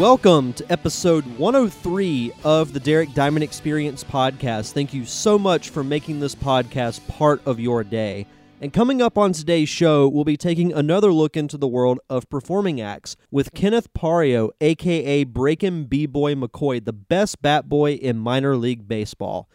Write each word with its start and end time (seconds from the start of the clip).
Welcome 0.00 0.54
to 0.54 0.72
episode 0.72 1.26
103 1.36 2.32
of 2.42 2.72
the 2.72 2.80
Derek 2.80 3.12
Diamond 3.12 3.44
Experience 3.44 4.02
podcast. 4.02 4.72
Thank 4.72 4.94
you 4.94 5.04
so 5.04 5.38
much 5.38 5.68
for 5.68 5.84
making 5.84 6.20
this 6.20 6.34
podcast 6.34 7.06
part 7.06 7.42
of 7.44 7.60
your 7.60 7.84
day. 7.84 8.26
And 8.62 8.72
coming 8.72 9.02
up 9.02 9.18
on 9.18 9.34
today's 9.34 9.68
show, 9.68 10.08
we'll 10.08 10.24
be 10.24 10.38
taking 10.38 10.72
another 10.72 11.12
look 11.12 11.36
into 11.36 11.58
the 11.58 11.68
world 11.68 12.00
of 12.08 12.30
performing 12.30 12.80
acts 12.80 13.14
with 13.30 13.52
Kenneth 13.52 13.92
Paryo, 13.92 14.48
aka 14.62 15.24
Breakin' 15.24 15.84
B-Boy 15.84 16.34
McCoy, 16.34 16.82
the 16.82 16.94
best 16.94 17.42
bat 17.42 17.68
boy 17.68 17.92
in 17.92 18.16
minor 18.16 18.56
league 18.56 18.88
baseball. 18.88 19.50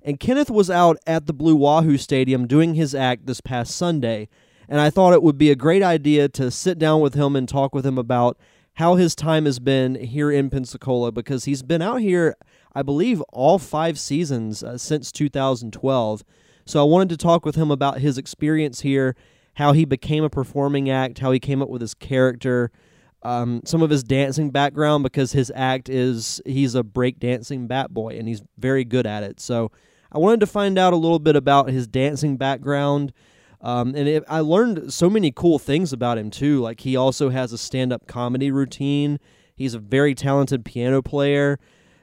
And 0.00 0.18
Kenneth 0.18 0.50
was 0.50 0.70
out 0.70 0.96
at 1.06 1.26
the 1.26 1.34
Blue 1.34 1.54
Wahoo 1.54 1.98
Stadium 1.98 2.46
doing 2.46 2.76
his 2.76 2.94
act 2.94 3.26
this 3.26 3.42
past 3.42 3.76
Sunday, 3.76 4.30
and 4.70 4.80
I 4.80 4.88
thought 4.88 5.12
it 5.12 5.22
would 5.22 5.36
be 5.36 5.50
a 5.50 5.54
great 5.54 5.82
idea 5.82 6.30
to 6.30 6.50
sit 6.50 6.78
down 6.78 7.02
with 7.02 7.12
him 7.12 7.36
and 7.36 7.46
talk 7.46 7.74
with 7.74 7.84
him 7.84 7.98
about 7.98 8.38
how 8.74 8.94
his 8.94 9.14
time 9.14 9.44
has 9.44 9.58
been 9.58 9.94
here 9.94 10.30
in 10.30 10.50
Pensacola 10.50 11.12
because 11.12 11.44
he's 11.44 11.62
been 11.62 11.82
out 11.82 12.00
here, 12.00 12.36
I 12.74 12.82
believe, 12.82 13.20
all 13.32 13.58
five 13.58 13.98
seasons 13.98 14.62
uh, 14.62 14.78
since 14.78 15.12
2012. 15.12 16.24
So 16.64 16.80
I 16.80 16.84
wanted 16.84 17.10
to 17.10 17.16
talk 17.16 17.44
with 17.44 17.56
him 17.56 17.70
about 17.70 17.98
his 17.98 18.16
experience 18.16 18.80
here, 18.80 19.14
how 19.54 19.72
he 19.72 19.84
became 19.84 20.24
a 20.24 20.30
performing 20.30 20.88
act, 20.88 21.18
how 21.18 21.32
he 21.32 21.40
came 21.40 21.60
up 21.60 21.68
with 21.68 21.80
his 21.80 21.94
character, 21.94 22.70
um, 23.22 23.60
some 23.64 23.82
of 23.82 23.90
his 23.90 24.02
dancing 24.02 24.50
background 24.50 25.02
because 25.02 25.32
his 25.32 25.52
act 25.54 25.88
is 25.88 26.40
he's 26.44 26.74
a 26.74 26.82
breakdancing 26.82 27.68
bat 27.68 27.92
boy 27.92 28.16
and 28.18 28.26
he's 28.26 28.42
very 28.58 28.84
good 28.84 29.06
at 29.06 29.22
it. 29.22 29.40
So 29.40 29.70
I 30.10 30.18
wanted 30.18 30.40
to 30.40 30.46
find 30.46 30.78
out 30.78 30.92
a 30.92 30.96
little 30.96 31.18
bit 31.18 31.36
about 31.36 31.70
his 31.70 31.86
dancing 31.86 32.36
background. 32.36 33.12
Um, 33.62 33.94
and 33.94 34.08
it, 34.08 34.24
I 34.28 34.40
learned 34.40 34.92
so 34.92 35.08
many 35.08 35.30
cool 35.30 35.58
things 35.58 35.92
about 35.92 36.18
him 36.18 36.30
too. 36.30 36.60
Like 36.60 36.80
he 36.80 36.96
also 36.96 37.30
has 37.30 37.52
a 37.52 37.58
stand-up 37.58 38.06
comedy 38.06 38.50
routine. 38.50 39.20
He's 39.54 39.74
a 39.74 39.78
very 39.78 40.14
talented 40.14 40.64
piano 40.64 41.00
player. 41.00 41.60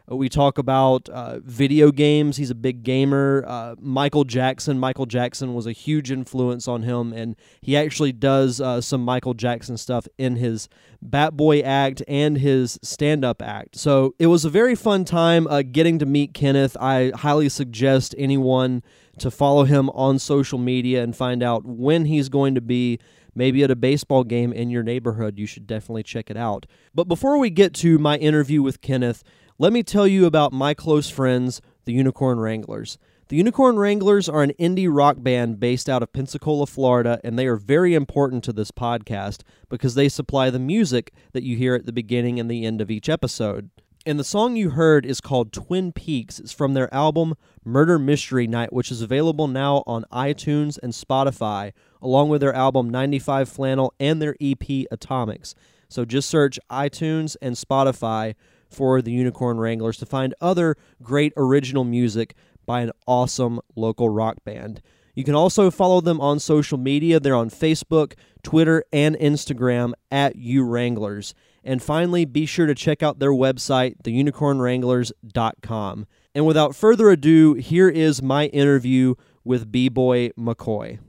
Uh, 0.09 0.15
We 0.15 0.29
talk 0.29 0.57
about 0.57 1.09
uh, 1.09 1.39
video 1.43 1.91
games. 1.91 2.37
He's 2.37 2.49
a 2.49 2.55
big 2.55 2.83
gamer. 2.83 3.43
Uh, 3.45 3.75
Michael 3.79 4.23
Jackson. 4.23 4.79
Michael 4.79 5.05
Jackson 5.05 5.53
was 5.53 5.67
a 5.67 5.71
huge 5.71 6.11
influence 6.11 6.67
on 6.67 6.83
him, 6.83 7.11
and 7.11 7.35
he 7.61 7.75
actually 7.75 8.13
does 8.13 8.61
uh, 8.61 8.79
some 8.81 9.03
Michael 9.03 9.33
Jackson 9.33 9.77
stuff 9.77 10.07
in 10.17 10.37
his 10.37 10.69
Bat 11.01 11.35
Boy 11.35 11.59
act 11.59 12.01
and 12.07 12.37
his 12.37 12.79
stand 12.81 13.25
up 13.25 13.41
act. 13.41 13.75
So 13.75 14.15
it 14.17 14.27
was 14.27 14.45
a 14.45 14.49
very 14.49 14.75
fun 14.75 15.05
time 15.05 15.45
uh, 15.47 15.61
getting 15.61 15.99
to 15.99 16.05
meet 16.05 16.33
Kenneth. 16.33 16.77
I 16.79 17.11
highly 17.15 17.49
suggest 17.49 18.15
anyone 18.17 18.81
to 19.19 19.31
follow 19.31 19.63
him 19.63 19.89
on 19.91 20.19
social 20.19 20.59
media 20.59 21.03
and 21.03 21.15
find 21.15 21.43
out 21.43 21.65
when 21.65 22.05
he's 22.05 22.29
going 22.29 22.55
to 22.55 22.61
be 22.61 22.99
maybe 23.35 23.63
at 23.63 23.71
a 23.71 23.75
baseball 23.75 24.23
game 24.23 24.51
in 24.51 24.69
your 24.69 24.83
neighborhood. 24.83 25.37
You 25.37 25.45
should 25.45 25.67
definitely 25.67 26.03
check 26.03 26.29
it 26.29 26.37
out. 26.37 26.65
But 26.93 27.07
before 27.07 27.37
we 27.37 27.49
get 27.49 27.73
to 27.75 27.97
my 27.97 28.17
interview 28.17 28.61
with 28.61 28.81
Kenneth, 28.81 29.23
let 29.57 29.73
me 29.73 29.83
tell 29.83 30.07
you 30.07 30.25
about 30.25 30.53
my 30.53 30.73
close 30.73 31.09
friends, 31.09 31.61
the 31.85 31.93
Unicorn 31.93 32.39
Wranglers. 32.39 32.97
The 33.29 33.35
Unicorn 33.35 33.77
Wranglers 33.77 34.27
are 34.27 34.41
an 34.41 34.53
indie 34.59 34.89
rock 34.89 35.17
band 35.19 35.59
based 35.59 35.87
out 35.87 36.01
of 36.01 36.11
Pensacola, 36.11 36.65
Florida, 36.65 37.21
and 37.23 37.37
they 37.37 37.45
are 37.45 37.57
very 37.57 37.93
important 37.93 38.43
to 38.45 38.53
this 38.53 38.71
podcast 38.71 39.41
because 39.69 39.93
they 39.93 40.09
supply 40.09 40.49
the 40.49 40.57
music 40.57 41.13
that 41.33 41.43
you 41.43 41.55
hear 41.55 41.75
at 41.75 41.85
the 41.85 41.93
beginning 41.93 42.39
and 42.39 42.49
the 42.49 42.65
end 42.65 42.81
of 42.81 42.89
each 42.89 43.07
episode. 43.07 43.69
And 44.05 44.17
the 44.17 44.23
song 44.23 44.55
you 44.55 44.69
heard 44.69 45.05
is 45.05 45.19
called 45.19 45.51
Twin 45.51 45.91
Peaks. 45.91 46.39
It's 46.39 46.53
from 46.53 46.73
their 46.73 46.91
album 46.93 47.35
Murder 47.65 47.99
Mystery 47.99 48.47
Night, 48.47 48.71
which 48.71 48.91
is 48.91 49.01
available 49.01 49.49
now 49.49 49.83
on 49.85 50.05
iTunes 50.09 50.79
and 50.81 50.93
Spotify, 50.93 51.73
along 52.01 52.29
with 52.29 52.39
their 52.39 52.53
album 52.53 52.89
95 52.89 53.49
Flannel 53.49 53.93
and 53.99 54.21
their 54.21 54.37
EP 54.39 54.85
Atomics. 54.89 55.53
So 55.89 56.05
just 56.05 56.29
search 56.29 56.57
iTunes 56.71 57.35
and 57.41 57.55
Spotify 57.55 58.35
for 58.69 59.01
the 59.01 59.11
Unicorn 59.11 59.57
Wranglers 59.57 59.97
to 59.97 60.05
find 60.05 60.33
other 60.39 60.77
great 61.03 61.33
original 61.35 61.83
music 61.83 62.35
by 62.65 62.79
an 62.81 62.91
awesome 63.05 63.59
local 63.75 64.07
rock 64.07 64.45
band. 64.45 64.81
You 65.19 65.25
can 65.25 65.35
also 65.35 65.69
follow 65.69 65.99
them 65.99 66.21
on 66.21 66.39
social 66.39 66.77
media. 66.77 67.19
They're 67.19 67.35
on 67.35 67.49
Facebook, 67.49 68.13
Twitter, 68.41 68.85
and 68.93 69.17
Instagram 69.17 69.91
at 70.09 70.37
U 70.37 70.63
Wranglers. 70.63 71.35
And 71.61 71.83
finally, 71.83 72.23
be 72.23 72.45
sure 72.45 72.67
to 72.67 72.73
check 72.73 73.03
out 73.03 73.19
their 73.19 73.33
website, 73.33 73.97
theunicornwranglers.com. 74.01 76.07
And 76.33 76.45
without 76.45 76.73
further 76.73 77.09
ado, 77.09 77.55
here 77.55 77.89
is 77.89 78.21
my 78.21 78.45
interview 78.45 79.15
with 79.43 79.69
B 79.69 79.89
Boy 79.89 80.29
McCoy. 80.39 80.99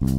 Sitting 0.00 0.14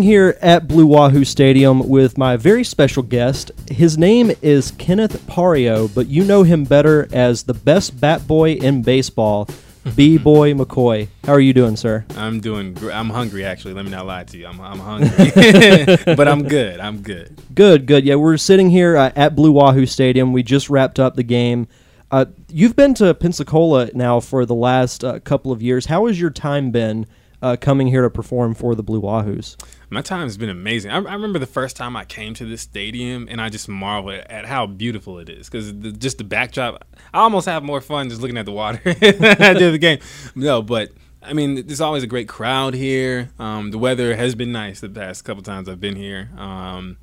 here 0.00 0.38
at 0.40 0.66
Blue 0.66 0.86
Wahoo 0.86 1.26
Stadium 1.26 1.86
with 1.86 2.16
my 2.16 2.38
very 2.38 2.64
special 2.64 3.02
guest. 3.02 3.50
His 3.70 3.98
name 3.98 4.32
is 4.40 4.70
Kenneth 4.78 5.22
Paryo, 5.26 5.94
but 5.94 6.06
you 6.06 6.24
know 6.24 6.44
him 6.44 6.64
better 6.64 7.06
as 7.12 7.42
the 7.42 7.52
best 7.52 8.00
bat 8.00 8.26
boy 8.26 8.52
in 8.52 8.80
baseball, 8.80 9.50
B 9.96 10.18
Boy 10.18 10.52
McCoy. 10.54 11.08
How 11.24 11.32
are 11.32 11.40
you 11.40 11.52
doing, 11.52 11.76
sir? 11.76 12.04
I'm 12.16 12.40
doing. 12.40 12.74
Gr- 12.74 12.92
I'm 12.92 13.10
hungry. 13.10 13.44
Actually, 13.44 13.74
let 13.74 13.84
me 13.84 13.90
not 13.90 14.06
lie 14.06 14.24
to 14.24 14.38
you. 14.38 14.46
I'm. 14.46 14.60
I'm 14.60 14.78
hungry, 14.80 15.96
but 16.16 16.28
I'm 16.28 16.46
good. 16.46 16.80
I'm 16.80 17.02
good. 17.02 17.40
Good, 17.54 17.86
good. 17.86 18.04
Yeah, 18.04 18.16
we're 18.16 18.36
sitting 18.36 18.70
here 18.70 18.96
uh, 18.96 19.12
at 19.16 19.34
Blue 19.34 19.52
Wahoo 19.52 19.86
Stadium. 19.86 20.32
We 20.32 20.42
just 20.42 20.70
wrapped 20.70 20.98
up 20.98 21.16
the 21.16 21.22
game. 21.22 21.68
Uh, 22.10 22.24
you've 22.48 22.74
been 22.76 22.94
to 22.94 23.12
Pensacola 23.14 23.90
now 23.94 24.20
for 24.20 24.46
the 24.46 24.54
last 24.54 25.04
uh, 25.04 25.18
couple 25.20 25.52
of 25.52 25.60
years. 25.60 25.86
How 25.86 26.06
has 26.06 26.18
your 26.18 26.30
time 26.30 26.70
been 26.70 27.06
uh, 27.42 27.56
coming 27.60 27.86
here 27.86 28.02
to 28.02 28.10
perform 28.10 28.54
for 28.54 28.74
the 28.74 28.82
Blue 28.82 29.00
Wahoos? 29.00 29.56
My 29.90 30.02
time's 30.02 30.36
been 30.36 30.50
amazing. 30.50 30.90
I, 30.90 30.96
I 30.96 31.14
remember 31.14 31.38
the 31.38 31.46
first 31.46 31.76
time 31.76 31.96
I 31.96 32.04
came 32.04 32.34
to 32.34 32.44
this 32.44 32.60
stadium, 32.60 33.26
and 33.30 33.40
I 33.40 33.48
just 33.48 33.68
marvel 33.68 34.10
at 34.10 34.44
how 34.44 34.66
beautiful 34.66 35.18
it 35.18 35.28
is. 35.30 35.48
Because 35.48 35.72
just 35.96 36.18
the 36.18 36.24
backdrop, 36.24 36.84
I 37.14 37.20
almost 37.20 37.46
have 37.46 37.62
more 37.62 37.80
fun 37.80 38.10
just 38.10 38.20
looking 38.20 38.36
at 38.36 38.44
the 38.44 38.52
water 38.52 38.80
than 38.94 39.42
I 39.42 39.54
did 39.54 39.72
the 39.72 39.78
game. 39.78 39.98
No, 40.34 40.60
but 40.60 40.90
I 41.22 41.32
mean, 41.32 41.66
there's 41.66 41.80
always 41.80 42.02
a 42.02 42.06
great 42.06 42.28
crowd 42.28 42.74
here. 42.74 43.30
Um, 43.38 43.70
the 43.70 43.78
weather 43.78 44.14
has 44.14 44.34
been 44.34 44.52
nice 44.52 44.80
the 44.80 44.88
past 44.88 45.24
couple 45.24 45.42
times 45.42 45.68
I've 45.68 45.80
been 45.80 45.96
here. 45.96 46.30
Um, 46.36 46.98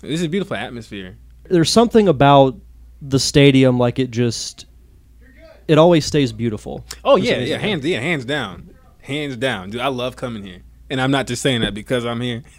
this 0.00 0.20
is 0.20 0.26
a 0.26 0.28
beautiful 0.28 0.56
atmosphere. 0.56 1.18
There's 1.44 1.70
something 1.70 2.08
about 2.08 2.56
the 3.02 3.18
stadium, 3.18 3.78
like 3.78 3.98
it 3.98 4.10
just, 4.10 4.66
it 5.68 5.78
always 5.78 6.06
stays 6.06 6.32
beautiful. 6.32 6.84
Oh 7.04 7.16
yeah, 7.16 7.38
yeah, 7.38 7.58
hands, 7.58 7.84
yeah, 7.84 8.00
hands 8.00 8.24
down, 8.24 8.74
hands 9.02 9.36
down, 9.36 9.70
dude. 9.70 9.80
I 9.80 9.88
love 9.88 10.16
coming 10.16 10.42
here, 10.42 10.62
and 10.90 11.00
I'm 11.00 11.10
not 11.10 11.26
just 11.26 11.42
saying 11.42 11.62
that 11.62 11.74
because 11.74 12.04
I'm 12.04 12.20
here. 12.20 12.42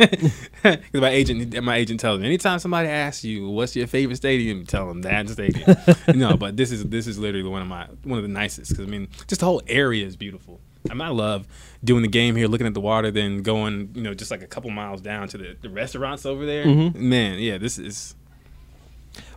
Because 0.65 1.01
my 1.01 1.09
agent, 1.09 1.63
my 1.63 1.75
agent 1.75 1.99
tells 1.99 2.19
me 2.19 2.25
anytime 2.25 2.57
somebody 2.57 2.87
asks 2.89 3.23
you 3.23 3.47
what's 3.49 3.75
your 3.75 3.85
favorite 3.85 4.15
stadium, 4.15 4.65
tell 4.65 4.87
them 4.87 5.03
that 5.03 5.29
stadium. 5.29 5.77
no, 6.15 6.35
but 6.35 6.57
this 6.57 6.71
is 6.71 6.83
this 6.85 7.05
is 7.05 7.19
literally 7.19 7.47
one 7.47 7.61
of 7.61 7.67
my 7.67 7.87
one 8.03 8.17
of 8.17 8.23
the 8.23 8.29
nicest. 8.29 8.71
Because 8.71 8.87
I 8.87 8.89
mean, 8.89 9.07
just 9.27 9.41
the 9.41 9.45
whole 9.45 9.61
area 9.67 10.05
is 10.07 10.15
beautiful. 10.15 10.59
I 10.89 10.93
mean, 10.95 11.01
I 11.01 11.09
love 11.09 11.47
doing 11.83 12.01
the 12.01 12.07
game 12.07 12.35
here, 12.35 12.47
looking 12.47 12.65
at 12.65 12.73
the 12.73 12.81
water, 12.81 13.11
then 13.11 13.43
going, 13.43 13.91
you 13.93 14.01
know, 14.01 14.15
just 14.15 14.31
like 14.31 14.41
a 14.41 14.47
couple 14.47 14.71
miles 14.71 15.01
down 15.01 15.27
to 15.29 15.37
the, 15.37 15.55
the 15.61 15.69
restaurants 15.69 16.25
over 16.25 16.45
there. 16.47 16.65
Mhm. 16.65 16.95
Man, 16.95 17.37
yeah, 17.37 17.59
this 17.59 17.77
is 17.77 18.15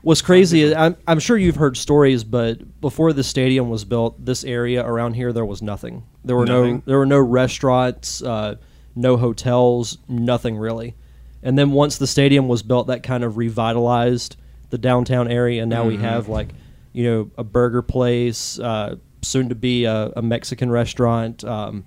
What's 0.03 0.23
crazy 0.23 0.63
is 0.63 0.75
I'm, 0.75 0.97
I'm 1.07 1.19
sure 1.19 1.37
you've 1.37 1.57
heard 1.57 1.77
stories, 1.77 2.25
but 2.25 2.81
before 2.81 3.13
the 3.13 3.25
stadium 3.25 3.69
was 3.69 3.85
built, 3.85 4.25
this 4.25 4.45
area 4.45 4.85
around 4.85 5.15
here 5.15 5.33
there 5.33 5.45
was 5.45 5.63
nothing. 5.63 6.05
There 6.25 6.37
were 6.37 6.47
no 6.47 6.83
there 6.87 6.99
were 6.99 7.07
no 7.07 7.19
restaurants, 7.21 8.23
uh, 8.23 8.57
no 8.99 9.17
hotels, 9.17 9.99
nothing 10.09 10.57
really. 10.59 10.95
And 11.43 11.57
then 11.59 11.71
once 11.73 11.99
the 11.99 12.07
stadium 12.07 12.49
was 12.49 12.63
built, 12.63 12.89
that 12.89 13.03
kind 13.03 13.23
of 13.25 13.37
revitalized 13.37 14.37
the 14.71 14.79
downtown 14.79 15.29
area. 15.29 15.63
And 15.63 15.71
now 15.71 15.85
we 15.87 15.97
Mhm. 15.97 16.01
have 16.01 16.29
like 16.29 16.49
you 16.93 17.05
know 17.05 17.31
a 17.39 17.45
burger 17.45 17.83
place, 17.83 18.59
uh, 18.59 18.97
soon 19.23 19.49
to 19.51 19.55
be 19.55 19.85
a, 19.85 20.13
a 20.17 20.23
Mexican 20.23 20.71
restaurant. 20.71 21.45
Um, 21.45 21.85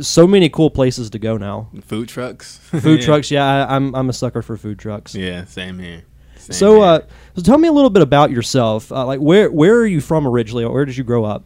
so 0.00 0.26
many 0.26 0.48
cool 0.50 0.68
places 0.70 1.10
to 1.10 1.18
go 1.18 1.36
now. 1.36 1.68
food 1.82 2.08
trucks. 2.08 2.58
Food 2.58 3.00
Yeah. 3.00 3.06
trucks, 3.06 3.30
yeah, 3.30 3.44
I, 3.66 3.74
I'm 3.76 3.94
I'm 3.94 4.08
a 4.08 4.12
sucker 4.12 4.42
for 4.42 4.56
food 4.56 4.78
trucks. 4.78 5.14
Yeah, 5.14 5.44
same 5.46 5.78
here. 5.78 6.02
Same 6.36 6.54
So, 6.54 6.74
here. 6.76 6.84
uh, 6.84 7.00
so 7.36 7.42
tell 7.42 7.58
me 7.58 7.66
a 7.66 7.72
little 7.72 7.90
bit 7.90 8.02
about 8.02 8.30
yourself. 8.30 8.92
Uh, 8.92 9.04
like, 9.06 9.20
where 9.20 9.50
where 9.50 9.76
are 9.76 9.86
you 9.86 10.00
from 10.00 10.26
originally? 10.28 10.64
Or 10.64 10.72
Where 10.72 10.84
did 10.84 10.96
you 10.96 11.02
grow 11.04 11.24
up? 11.24 11.44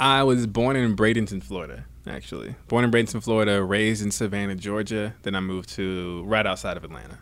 I 0.00 0.22
was 0.22 0.46
born 0.46 0.76
in 0.76 0.94
Bradenton, 0.96 1.42
Florida. 1.42 1.84
Actually, 2.08 2.54
born 2.68 2.84
in 2.84 2.90
Bradenton, 2.90 3.22
Florida, 3.22 3.62
raised 3.62 4.02
in 4.02 4.10
Savannah, 4.10 4.54
Georgia. 4.54 5.14
Then 5.22 5.34
I 5.34 5.40
moved 5.40 5.68
to 5.70 6.22
right 6.24 6.46
outside 6.46 6.76
of 6.76 6.84
Atlanta. 6.84 7.18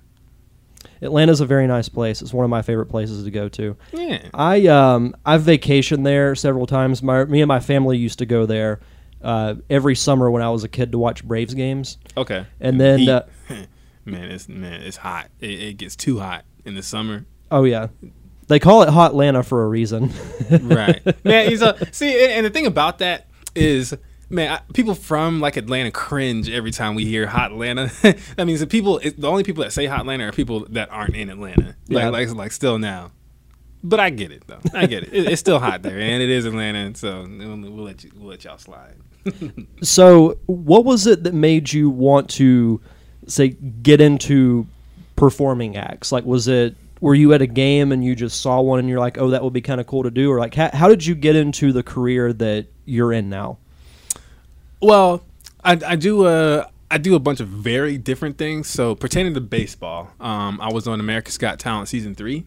Atlanta's 1.02 1.40
a 1.40 1.46
very 1.46 1.66
nice 1.66 1.88
place. 1.88 2.22
It's 2.22 2.32
one 2.32 2.44
of 2.44 2.50
my 2.50 2.62
favorite 2.62 2.86
places 2.86 3.24
to 3.24 3.30
go 3.30 3.48
to. 3.50 3.76
Yeah. 3.92 4.28
I 4.32 4.66
um 4.66 5.14
I've 5.24 5.42
vacationed 5.42 6.04
there 6.04 6.34
several 6.34 6.66
times. 6.66 7.02
My 7.02 7.24
me 7.24 7.40
and 7.40 7.48
my 7.48 7.60
family 7.60 7.98
used 7.98 8.18
to 8.20 8.26
go 8.26 8.46
there 8.46 8.80
uh, 9.22 9.54
every 9.68 9.94
summer 9.94 10.30
when 10.30 10.42
I 10.42 10.50
was 10.50 10.64
a 10.64 10.68
kid 10.68 10.92
to 10.92 10.98
watch 10.98 11.24
Braves 11.24 11.54
games. 11.54 11.98
Okay. 12.16 12.46
And 12.60 12.80
then, 12.80 13.08
uh, 13.08 13.26
man, 14.04 14.30
it's 14.30 14.48
man, 14.48 14.82
it's 14.82 14.98
hot. 14.98 15.30
It, 15.40 15.50
it 15.50 15.76
gets 15.78 15.96
too 15.96 16.20
hot 16.20 16.44
in 16.64 16.74
the 16.74 16.82
summer. 16.82 17.26
Oh 17.50 17.64
yeah, 17.64 17.88
they 18.48 18.58
call 18.58 18.82
it 18.82 18.88
Hot 18.88 19.10
Atlanta 19.10 19.42
for 19.42 19.64
a 19.64 19.68
reason. 19.68 20.12
right 20.50 21.02
man 21.24 21.48
he's 21.48 21.62
a 21.62 21.76
see 21.92 22.28
and 22.28 22.46
the 22.46 22.50
thing 22.50 22.66
about 22.66 22.98
that 22.98 23.28
is 23.54 23.96
man 24.28 24.52
I, 24.52 24.72
people 24.72 24.94
from 24.94 25.40
like 25.40 25.56
atlanta 25.56 25.90
cringe 25.90 26.50
every 26.50 26.70
time 26.70 26.94
we 26.94 27.04
hear 27.04 27.26
hot 27.26 27.52
atlanta 27.52 27.90
that 28.36 28.46
means 28.46 28.60
the 28.60 28.66
people 28.66 28.98
it, 28.98 29.20
the 29.20 29.28
only 29.28 29.44
people 29.44 29.62
that 29.64 29.72
say 29.72 29.86
hot 29.86 30.00
atlanta 30.00 30.26
are 30.28 30.32
people 30.32 30.66
that 30.70 30.90
aren't 30.90 31.14
in 31.14 31.30
atlanta 31.30 31.76
like 31.88 32.02
Yeah. 32.02 32.08
like, 32.08 32.28
like 32.34 32.52
still 32.52 32.78
now 32.78 33.12
but 33.84 34.00
i 34.00 34.10
get 34.10 34.32
it 34.32 34.42
though 34.46 34.60
i 34.74 34.86
get 34.86 35.04
it. 35.04 35.12
it 35.12 35.26
it's 35.32 35.40
still 35.40 35.58
hot 35.60 35.82
there 35.82 35.98
and 35.98 36.22
it 36.22 36.30
is 36.30 36.44
atlanta 36.44 36.94
so 36.96 37.26
we'll, 37.28 37.56
we'll 37.72 37.84
let 37.84 38.02
you 38.04 38.10
we'll 38.16 38.28
let 38.30 38.44
y'all 38.44 38.58
slide 38.58 38.96
so, 39.82 40.38
what 40.46 40.84
was 40.84 41.06
it 41.08 41.24
that 41.24 41.34
made 41.34 41.72
you 41.72 41.90
want 41.90 42.30
to 42.30 42.80
say 43.26 43.48
get 43.48 44.00
into 44.00 44.66
performing 45.16 45.76
acts? 45.76 46.12
Like, 46.12 46.24
was 46.24 46.46
it 46.46 46.76
were 47.00 47.14
you 47.16 47.32
at 47.32 47.42
a 47.42 47.46
game 47.48 47.90
and 47.90 48.04
you 48.04 48.14
just 48.14 48.40
saw 48.40 48.60
one 48.60 48.78
and 48.78 48.88
you're 48.88 49.00
like, 49.00 49.18
oh, 49.18 49.30
that 49.30 49.42
would 49.42 49.52
be 49.52 49.60
kind 49.60 49.80
of 49.80 49.86
cool 49.88 50.04
to 50.04 50.12
do, 50.12 50.30
or 50.30 50.38
like, 50.38 50.54
how, 50.54 50.70
how 50.72 50.88
did 50.88 51.04
you 51.04 51.16
get 51.16 51.34
into 51.34 51.72
the 51.72 51.82
career 51.82 52.32
that 52.34 52.66
you're 52.84 53.12
in 53.12 53.28
now? 53.28 53.58
Well, 54.80 55.24
I, 55.64 55.78
I 55.86 55.96
do 55.96 56.24
uh 56.24 56.66
I 56.90 56.98
do 56.98 57.14
a 57.14 57.18
bunch 57.18 57.40
of 57.40 57.48
very 57.48 57.98
different 57.98 58.38
things. 58.38 58.68
So 58.68 58.94
pertaining 58.94 59.34
to 59.34 59.40
baseball, 59.40 60.12
um, 60.20 60.60
I 60.60 60.72
was 60.72 60.86
on 60.86 61.00
America's 61.00 61.36
Got 61.36 61.58
Talent 61.58 61.88
season 61.88 62.14
three, 62.14 62.46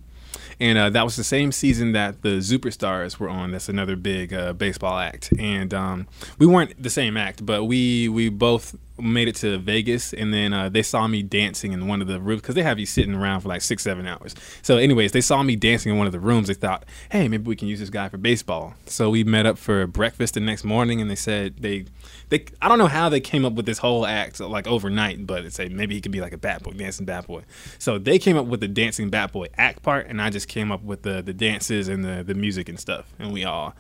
and 0.60 0.78
uh, 0.78 0.90
that 0.92 1.04
was 1.04 1.18
the 1.18 1.26
same 1.26 1.52
season 1.52 1.92
that 1.92 2.22
the 2.22 2.38
ZOOperstars 2.38 3.20
were 3.20 3.28
on. 3.28 3.52
That's 3.52 3.68
another 3.68 3.98
big 3.98 4.34
uh, 4.34 4.54
baseball 4.54 4.98
act, 4.98 5.34
and 5.38 5.74
um, 5.74 6.08
we 6.38 6.46
weren't 6.46 6.82
the 6.82 6.90
same 6.90 7.18
act, 7.18 7.46
but 7.46 7.66
we 7.66 8.08
we 8.08 8.30
both 8.30 8.76
made 9.02 9.28
it 9.28 9.36
to 9.38 9.58
Vegas, 9.58 10.14
and 10.14 10.34
then 10.34 10.54
uh, 10.54 10.70
they 10.70 10.84
saw 10.84 11.08
me 11.08 11.24
dancing 11.24 11.74
in 11.74 11.88
one 11.88 12.02
of 12.02 12.08
the 12.08 12.20
rooms 12.20 12.42
because 12.42 12.56
they 12.56 12.64
have 12.64 12.80
you 12.80 12.86
sitting 12.86 13.16
around 13.16 13.42
for 13.42 13.50
like 13.50 13.62
six 13.62 13.84
seven 13.84 14.08
hours. 14.08 14.36
So, 14.62 14.78
anyways, 14.78 15.12
they 15.12 15.22
saw 15.22 15.44
me 15.44 15.56
dancing 15.56 15.92
in 15.92 15.98
one 15.98 16.08
of 16.08 16.14
the 16.14 16.20
rooms. 16.20 16.48
They 16.48 16.54
thought, 16.54 16.86
hey, 17.12 17.28
maybe 17.28 17.44
we 17.44 17.56
can 17.56 17.68
use 17.68 17.80
this 17.80 17.90
guy 17.90 18.10
for 18.10 18.18
baseball. 18.18 18.74
So 18.86 19.10
we 19.10 19.24
met 19.24 19.46
up 19.46 19.58
for 19.58 19.88
breakfast 19.88 20.34
the 20.34 20.40
next 20.40 20.64
morning, 20.64 21.02
and 21.02 21.10
they 21.10 21.16
said 21.16 21.58
they 21.60 21.86
they 22.30 22.46
I 22.62 22.68
don't 22.68 22.78
know 22.78 22.88
how 22.88 23.10
they 23.10 23.20
came 23.20 23.46
up 23.46 23.54
with 23.54 23.66
this 23.66 23.80
whole 23.80 24.06
act 24.06 24.40
like 24.40 24.68
overnight, 24.68 25.26
but 25.26 25.46
it 25.46 25.54
said 25.54 25.72
maybe 25.72 25.96
he 25.96 26.02
could 26.02 26.12
be 26.12 26.22
like 26.22 26.34
a 26.34 26.38
bat 26.38 26.64
boy, 26.64 26.72
dancing 26.72 27.06
bat 27.06 27.28
boy. 27.28 27.44
So 27.78 27.98
they 27.98 28.20
came 28.20 28.38
up 28.38 28.46
with 28.46 28.60
the 28.60 28.68
dancing 28.68 29.10
bat 29.10 29.32
boy 29.32 29.48
act 29.58 29.82
part, 29.84 30.08
and 30.08 30.22
I 30.22 30.30
just 30.30 30.48
came 30.48 30.72
up 30.72 30.84
with 30.84 31.04
the 31.04 31.22
the 31.22 31.34
dances 31.34 31.88
and 31.88 32.04
the 32.04 32.24
the 32.24 32.34
music 32.34 32.70
and 32.70 32.80
stuff, 32.80 33.14
and 33.20 33.34
we 33.34 33.44
all 33.44 33.76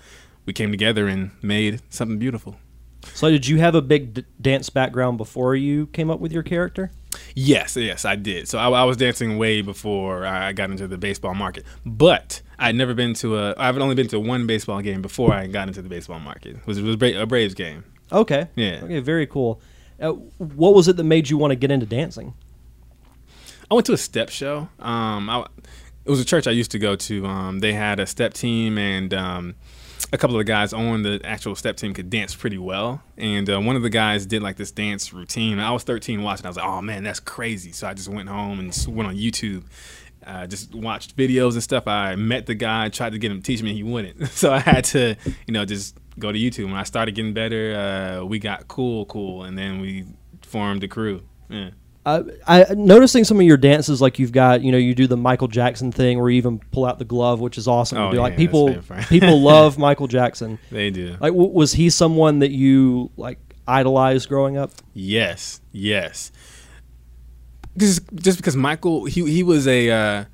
we 0.45 0.53
came 0.53 0.71
together 0.71 1.07
and 1.07 1.31
made 1.41 1.81
something 1.89 2.17
beautiful. 2.17 2.57
So, 3.13 3.29
did 3.29 3.47
you 3.47 3.59
have 3.59 3.75
a 3.75 3.81
big 3.81 4.13
d- 4.13 4.25
dance 4.41 4.69
background 4.69 5.17
before 5.17 5.55
you 5.55 5.87
came 5.87 6.09
up 6.09 6.19
with 6.19 6.31
your 6.31 6.43
character? 6.43 6.91
Yes, 7.35 7.75
yes, 7.75 8.05
I 8.05 8.15
did. 8.15 8.47
So 8.47 8.59
I, 8.59 8.69
I 8.69 8.83
was 8.83 8.97
dancing 8.97 9.37
way 9.37 9.61
before 9.61 10.25
I 10.25 10.51
got 10.53 10.69
into 10.69 10.87
the 10.87 10.97
baseball 10.97 11.33
market, 11.33 11.65
but 11.85 12.41
I'd 12.57 12.75
never 12.75 12.93
been 12.93 13.13
to 13.15 13.37
a. 13.37 13.55
I've 13.57 13.77
only 13.77 13.95
been 13.95 14.07
to 14.09 14.19
one 14.19 14.45
baseball 14.45 14.81
game 14.81 15.01
before 15.01 15.33
I 15.33 15.47
got 15.47 15.67
into 15.67 15.81
the 15.81 15.89
baseball 15.89 16.19
market. 16.19 16.57
It 16.57 16.67
was 16.67 16.77
it 16.77 16.83
was 16.83 16.95
a 16.95 17.25
Braves 17.25 17.53
game. 17.53 17.83
Okay. 18.11 18.47
Yeah. 18.55 18.81
Okay. 18.83 18.99
Very 18.99 19.27
cool. 19.27 19.61
Uh, 19.99 20.11
what 20.37 20.73
was 20.73 20.87
it 20.87 20.97
that 20.97 21.03
made 21.03 21.29
you 21.29 21.37
want 21.37 21.51
to 21.51 21.55
get 21.55 21.71
into 21.71 21.85
dancing? 21.85 22.33
I 23.69 23.75
went 23.75 23.85
to 23.87 23.93
a 23.93 23.97
step 23.97 24.29
show. 24.29 24.69
Um, 24.79 25.29
I, 25.29 25.45
it 26.05 26.09
was 26.09 26.19
a 26.19 26.25
church 26.25 26.47
I 26.47 26.51
used 26.51 26.71
to 26.71 26.79
go 26.79 26.95
to. 26.95 27.25
Um, 27.25 27.59
they 27.59 27.73
had 27.73 27.99
a 27.99 28.07
step 28.07 28.33
team, 28.33 28.77
and 28.77 29.13
um, 29.13 29.55
a 30.11 30.17
couple 30.17 30.35
of 30.35 30.39
the 30.39 30.45
guys 30.45 30.73
on 30.73 31.03
the 31.03 31.19
actual 31.23 31.55
step 31.55 31.77
team 31.77 31.93
could 31.93 32.09
dance 32.09 32.35
pretty 32.35 32.57
well. 32.57 33.01
And 33.17 33.49
uh, 33.49 33.59
one 33.59 33.75
of 33.75 33.81
the 33.81 33.89
guys 33.89 34.25
did 34.25 34.41
like 34.41 34.57
this 34.57 34.71
dance 34.71 35.13
routine. 35.13 35.59
I 35.59 35.71
was 35.71 35.83
13 35.83 36.23
watching. 36.23 36.45
I 36.45 36.49
was 36.49 36.57
like, 36.57 36.65
oh 36.65 36.81
man, 36.81 37.03
that's 37.03 37.19
crazy. 37.19 37.71
So 37.71 37.87
I 37.87 37.93
just 37.93 38.09
went 38.09 38.29
home 38.29 38.59
and 38.59 38.85
went 38.87 39.07
on 39.09 39.15
YouTube. 39.15 39.65
Uh, 40.25 40.45
just 40.45 40.75
watched 40.75 41.15
videos 41.15 41.53
and 41.53 41.63
stuff. 41.63 41.87
I 41.87 42.15
met 42.15 42.45
the 42.45 42.55
guy, 42.55 42.89
tried 42.89 43.13
to 43.13 43.17
get 43.17 43.31
him 43.31 43.37
to 43.37 43.43
teach 43.43 43.63
me, 43.63 43.73
he 43.73 43.83
wouldn't. 43.83 44.27
So 44.31 44.53
I 44.53 44.59
had 44.59 44.83
to, 44.85 45.15
you 45.47 45.53
know, 45.53 45.65
just 45.65 45.97
go 46.17 46.31
to 46.31 46.37
YouTube. 46.37 46.65
When 46.65 46.75
I 46.75 46.83
started 46.83 47.15
getting 47.15 47.33
better, 47.33 48.19
uh, 48.21 48.25
we 48.25 48.39
got 48.39 48.67
cool, 48.67 49.05
cool, 49.05 49.43
and 49.43 49.57
then 49.57 49.79
we 49.79 50.05
formed 50.43 50.83
a 50.83 50.87
crew. 50.87 51.23
Yeah. 51.49 51.71
Uh, 52.05 52.23
I 52.47 52.65
noticing 52.75 53.23
some 53.23 53.37
of 53.39 53.45
your 53.45 53.57
dances, 53.57 54.01
like 54.01 54.17
you've 54.19 54.31
got, 54.31 54.61
you 54.61 54.71
know, 54.71 54.77
you 54.77 54.95
do 54.95 55.05
the 55.05 55.17
Michael 55.17 55.47
Jackson 55.49 55.91
thing 55.91 56.19
where 56.19 56.29
you 56.29 56.37
even 56.37 56.59
pull 56.71 56.85
out 56.85 56.97
the 56.97 57.05
glove, 57.05 57.39
which 57.41 57.57
is 57.57 57.67
awesome 57.67 57.97
Oh, 57.97 58.05
to 58.05 58.11
do. 58.11 58.15
yeah, 58.17 58.21
like 58.23 58.37
people, 58.37 58.73
people 59.09 59.39
love 59.43 59.77
Michael 59.77 60.07
Jackson. 60.07 60.57
They 60.71 60.89
do. 60.89 61.09
Like, 61.19 61.33
w- 61.33 61.51
was 61.51 61.73
he 61.73 61.89
someone 61.89 62.39
that 62.39 62.51
you 62.51 63.11
like 63.17 63.37
idolized 63.67 64.29
growing 64.29 64.57
up? 64.57 64.71
Yes, 64.93 65.59
yes. 65.71 66.31
Just 67.77 68.01
just 68.15 68.37
because 68.37 68.55
Michael, 68.55 69.05
he 69.05 69.29
he 69.29 69.43
was 69.43 69.67
a 69.67 69.89
uh, 69.91 70.25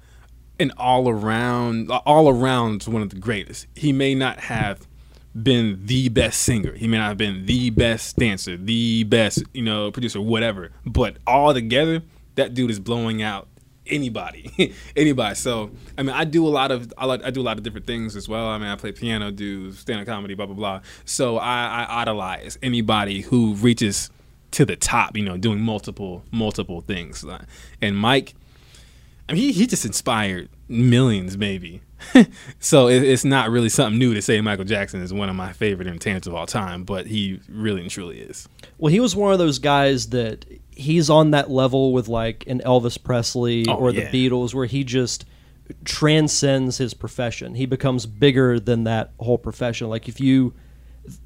an 0.59 0.71
all 0.77 1.09
around 1.09 1.91
all 1.91 2.29
around 2.29 2.83
one 2.83 3.01
of 3.01 3.09
the 3.09 3.17
greatest. 3.19 3.67
He 3.75 3.91
may 3.91 4.15
not 4.15 4.39
have 4.39 4.87
been 5.41 5.85
the 5.85 6.09
best 6.09 6.41
singer. 6.41 6.73
He 6.73 6.87
may 6.87 6.97
not 6.97 7.09
have 7.09 7.17
been 7.17 7.45
the 7.45 7.69
best 7.69 8.17
dancer, 8.17 8.57
the 8.57 9.03
best 9.03 9.43
you 9.53 9.63
know 9.63 9.91
producer, 9.91 10.21
whatever. 10.21 10.71
But 10.85 11.17
all 11.27 11.53
together, 11.53 12.01
that 12.35 12.53
dude 12.53 12.71
is 12.71 12.79
blowing 12.79 13.21
out 13.21 13.47
anybody, 13.87 14.73
anybody. 14.95 15.35
So 15.35 15.71
I 15.97 16.03
mean, 16.03 16.15
I 16.15 16.23
do 16.23 16.47
a 16.47 16.49
lot 16.49 16.71
of 16.71 16.93
I, 16.97 17.05
like, 17.05 17.23
I 17.23 17.31
do 17.31 17.41
a 17.41 17.43
lot 17.43 17.57
of 17.57 17.63
different 17.63 17.85
things 17.85 18.15
as 18.15 18.29
well. 18.29 18.47
I 18.47 18.57
mean, 18.57 18.67
I 18.67 18.75
play 18.75 18.91
piano, 18.91 19.31
do 19.31 19.71
stand 19.73 20.01
up 20.01 20.07
comedy, 20.07 20.33
blah 20.35 20.45
blah 20.45 20.55
blah. 20.55 20.81
So 21.03 21.37
I, 21.37 21.85
I 21.85 22.01
idolize 22.01 22.57
anybody 22.63 23.21
who 23.21 23.55
reaches 23.55 24.09
to 24.51 24.65
the 24.65 24.75
top. 24.75 25.17
You 25.17 25.23
know, 25.23 25.37
doing 25.37 25.59
multiple 25.59 26.23
multiple 26.31 26.81
things. 26.81 27.25
And 27.81 27.97
Mike, 27.97 28.35
I 29.27 29.33
mean, 29.33 29.41
he 29.41 29.51
he 29.51 29.67
just 29.67 29.85
inspired 29.85 30.49
millions, 30.69 31.37
maybe. 31.37 31.81
so 32.59 32.87
it, 32.87 33.03
it's 33.03 33.25
not 33.25 33.49
really 33.49 33.69
something 33.69 33.97
new 33.97 34.13
to 34.13 34.21
say 34.21 34.39
Michael 34.41 34.65
Jackson 34.65 35.01
is 35.01 35.13
one 35.13 35.29
of 35.29 35.35
my 35.35 35.53
favorite 35.53 35.87
entertainers 35.87 36.27
of 36.27 36.33
all 36.33 36.45
time, 36.45 36.83
but 36.83 37.07
he 37.07 37.39
really 37.49 37.81
and 37.81 37.89
truly 37.89 38.19
is. 38.19 38.47
Well, 38.77 38.91
he 38.91 38.99
was 38.99 39.15
one 39.15 39.33
of 39.33 39.39
those 39.39 39.59
guys 39.59 40.09
that 40.09 40.45
he's 40.71 41.09
on 41.09 41.31
that 41.31 41.49
level 41.49 41.93
with 41.93 42.07
like 42.07 42.43
an 42.47 42.59
Elvis 42.65 43.01
Presley 43.01 43.65
Oh, 43.67 43.75
or 43.75 43.91
yeah. 43.91 44.09
the 44.09 44.29
Beatles, 44.29 44.53
where 44.53 44.65
he 44.65 44.83
just 44.83 45.25
transcends 45.83 46.77
his 46.77 46.93
profession. 46.93 47.55
He 47.55 47.65
becomes 47.65 48.05
bigger 48.05 48.59
than 48.59 48.83
that 48.83 49.11
whole 49.19 49.37
profession. 49.37 49.89
Like 49.89 50.07
if 50.07 50.19
you 50.19 50.53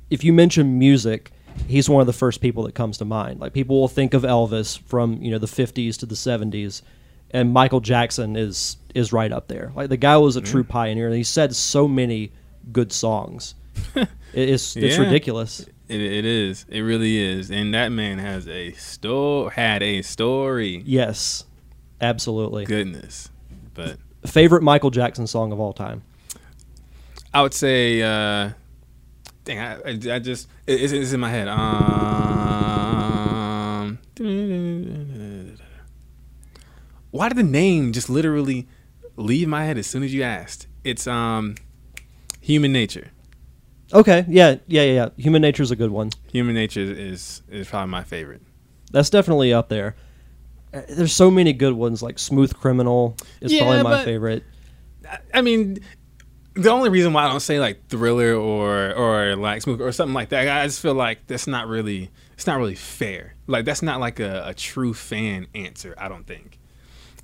if 0.10 0.24
you 0.24 0.34
mention 0.34 0.78
music, 0.80 1.32
he's 1.68 1.90
one 1.90 2.02
of 2.02 2.08
the 2.08 2.14
first 2.14 2.42
people 2.42 2.64
that 2.64 2.76
comes 2.76 2.98
to 3.00 3.06
mind. 3.06 3.40
Like 3.40 3.54
people 3.54 3.80
will 3.80 3.88
think 3.88 4.14
of 4.14 4.24
Elvis 4.24 4.80
from 4.84 5.22
you 5.22 5.32
know 5.32 5.40
the 5.40 5.48
'50s 5.48 5.98
to 5.98 6.06
the 6.06 6.16
'70s, 6.16 6.82
and 7.32 7.54
Michael 7.54 7.80
Jackson 7.82 8.36
is 8.36 8.78
is 8.96 9.14
right 9.14 9.32
up 9.32 9.48
there. 9.48 9.72
Like 9.76 9.90
the 9.90 9.98
guy 9.98 10.18
was 10.18 10.36
a 10.36 10.42
true 10.42 10.64
pioneer, 10.64 11.08
and 11.08 11.16
he 11.16 11.24
said 11.24 11.56
so 11.56 11.88
many 11.88 12.32
good 12.72 12.92
songs. 12.92 13.56
It's 14.32 14.78
it's 14.78 14.96
Yeah. 14.98 15.06
ridiculous. 15.06 15.62
It, 15.88 16.02
it 16.02 16.24
is. 16.24 16.64
It 16.70 16.82
really 16.82 17.18
is. 17.18 17.50
And 17.50 17.74
that 17.74 17.92
man 17.92 18.20
has 18.20 18.48
a 18.48 18.74
store 18.74 19.50
had 19.50 19.82
a 19.82 20.04
story. 20.04 20.84
Yes, 20.86 21.46
absolutely. 22.00 22.66
Goodness. 22.66 23.30
But 23.74 23.98
Favorite 24.28 24.62
Michael 24.62 24.92
Jackson 24.92 25.26
song 25.26 25.52
of 25.52 25.60
all 25.60 25.74
time. 25.74 26.04
I 27.34 27.42
would 27.42 27.56
say, 27.56 28.04
uh, 28.04 28.52
dang, 29.46 29.58
I, 29.60 29.74
I, 29.78 30.16
I 30.16 30.20
just 30.20 30.48
it, 30.68 30.80
it's, 30.80 30.94
it's 30.94 31.12
in 31.12 31.20
my 31.22 31.32
head. 31.32 31.48
Um, 33.80 33.98
why 37.12 37.28
did 37.30 37.38
the 37.38 37.44
name 37.44 37.92
just 37.94 38.10
literally 38.10 38.68
leave 39.16 39.48
my 39.48 39.66
head 39.66 39.78
as 39.78 39.88
soon 39.88 40.04
as 40.04 40.14
you 40.14 40.24
asked? 40.24 40.68
It's 40.84 41.08
um, 41.08 41.56
Human 42.42 42.72
Nature. 42.72 43.10
Okay, 43.94 44.24
yeah, 44.28 44.58
yeah, 44.68 44.84
yeah, 44.84 44.92
yeah. 44.94 45.10
Human 45.18 45.42
Nature 45.42 45.64
is 45.64 45.72
a 45.72 45.76
good 45.76 45.90
one. 45.92 46.12
Human 46.32 46.54
Nature 46.56 46.82
is 46.82 47.42
is 47.50 47.68
probably 47.68 47.90
my 47.90 48.04
favorite. 48.04 48.42
That's 48.92 49.10
definitely 49.10 49.52
up 49.54 49.70
there. 49.70 49.96
Uh, 50.74 50.82
There's 50.90 51.14
so 51.14 51.32
many 51.32 51.54
good 51.54 51.74
ones. 51.74 52.04
Like 52.04 52.20
Smooth 52.20 52.54
Criminal 52.56 53.18
is 53.42 53.52
Yeah, 53.52 53.62
probably 53.64 53.84
my 53.84 53.90
but- 53.92 54.06
favorite. 54.06 54.44
I 55.34 55.42
mean, 55.42 55.80
the 56.54 56.70
only 56.70 56.90
reason 56.90 57.14
why 57.14 57.26
I 57.26 57.30
don't 57.30 57.40
say 57.40 57.60
like 57.60 57.88
Thriller 57.88 58.36
or 58.36 58.94
or 58.94 59.36
like 59.36 59.64
Smooth 59.64 59.82
or 59.82 59.92
something 59.92 60.14
like 60.14 60.30
that, 60.30 60.48
I 60.48 60.68
just 60.68 60.82
feel 60.82 60.94
like 60.94 61.26
that's 61.26 61.48
not 61.48 61.68
really 61.68 62.12
it's 62.34 62.46
not 62.46 62.60
really 62.60 62.76
fair. 62.76 63.34
Like 63.48 63.66
that's 63.66 63.82
not 63.82 64.00
like 64.00 64.20
a, 64.20 64.44
a 64.50 64.54
true 64.54 64.94
fan 64.94 65.48
answer. 65.56 65.96
I 65.98 66.08
don't 66.10 66.28
think. 66.28 66.59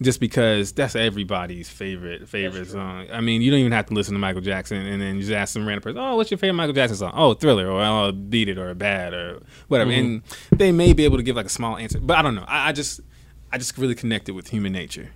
Just 0.02 0.20
because 0.20 0.72
that's 0.72 0.96
everybody's 0.96 1.70
favorite 1.70 2.28
favorite 2.28 2.70
song. 2.70 3.08
I 3.12 3.22
mean, 3.22 3.42
you 3.42 3.52
don't 3.52 3.60
even 3.60 3.72
have 3.72 3.88
to 3.88 3.94
listen 3.94 4.14
to 4.14 4.20
Michael 4.20 4.42
Jackson, 4.42 4.78
and 4.78 5.02
then 5.02 5.16
you 5.16 5.22
just 5.22 5.34
ask 5.34 5.54
some 5.54 5.66
random 5.66 5.84
person, 5.84 6.00
"Oh, 6.00 6.16
what's 6.16 6.32
your 6.32 6.38
favorite 6.38 6.56
Michael 6.56 6.74
Jackson 6.74 6.98
song?" 6.98 7.14
Oh, 7.16 7.34
Thriller, 7.34 7.70
or 7.70 7.82
oh, 7.82 8.12
Beat 8.12 8.50
It, 8.50 8.58
or 8.58 8.74
Bad, 8.74 9.14
or 9.14 9.42
whatever, 9.68 9.92
and 9.92 10.22
they 10.52 10.72
may 10.72 10.94
be 10.94 11.06
able 11.06 11.18
to 11.18 11.24
give 11.24 11.36
like 11.36 11.46
a 11.46 11.50
small 11.50 11.78
answer, 11.78 12.00
but 12.00 12.18
I 12.18 12.22
don't 12.22 12.36
know. 12.36 12.46
I, 12.48 12.70
I 12.70 12.72
just, 12.72 13.00
I 13.52 13.58
just 13.58 13.78
really 13.78 13.96
connected 13.96 14.34
with 14.34 14.50
human 14.50 14.74
nature. 14.74 15.12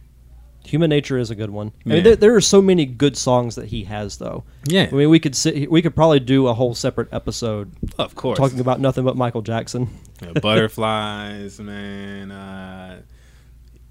Human 0.66 0.90
Nature 0.90 1.18
is 1.18 1.32
a 1.32 1.36
good 1.36 1.50
one. 1.50 1.72
I 1.86 1.90
mean, 1.90 2.04
there, 2.04 2.16
there 2.16 2.36
are 2.36 2.42
so 2.42 2.62
many 2.62 2.86
good 2.86 3.18
songs 3.18 3.56
that 3.56 3.68
he 3.68 3.86
has, 3.86 4.18
though. 4.18 4.44
Yeah, 4.66 4.88
I 4.92 4.94
mean, 4.94 5.10
we 5.10 5.20
could 5.20 5.36
sit, 5.36 5.72
we 5.72 5.82
could 5.82 5.96
probably 5.96 6.20
do 6.20 6.48
a 6.48 6.54
whole 6.54 6.76
separate 6.76 7.12
episode 7.12 7.72
of 7.98 8.14
course. 8.14 8.38
talking 8.38 8.60
about 8.60 8.80
nothing 8.80 9.04
but 9.04 9.16
Michael 9.16 9.42
Jackson. 9.42 9.90
Yeah, 10.22 10.34
butterflies, 10.34 11.60
man. 11.60 12.32
Uh, 12.32 13.02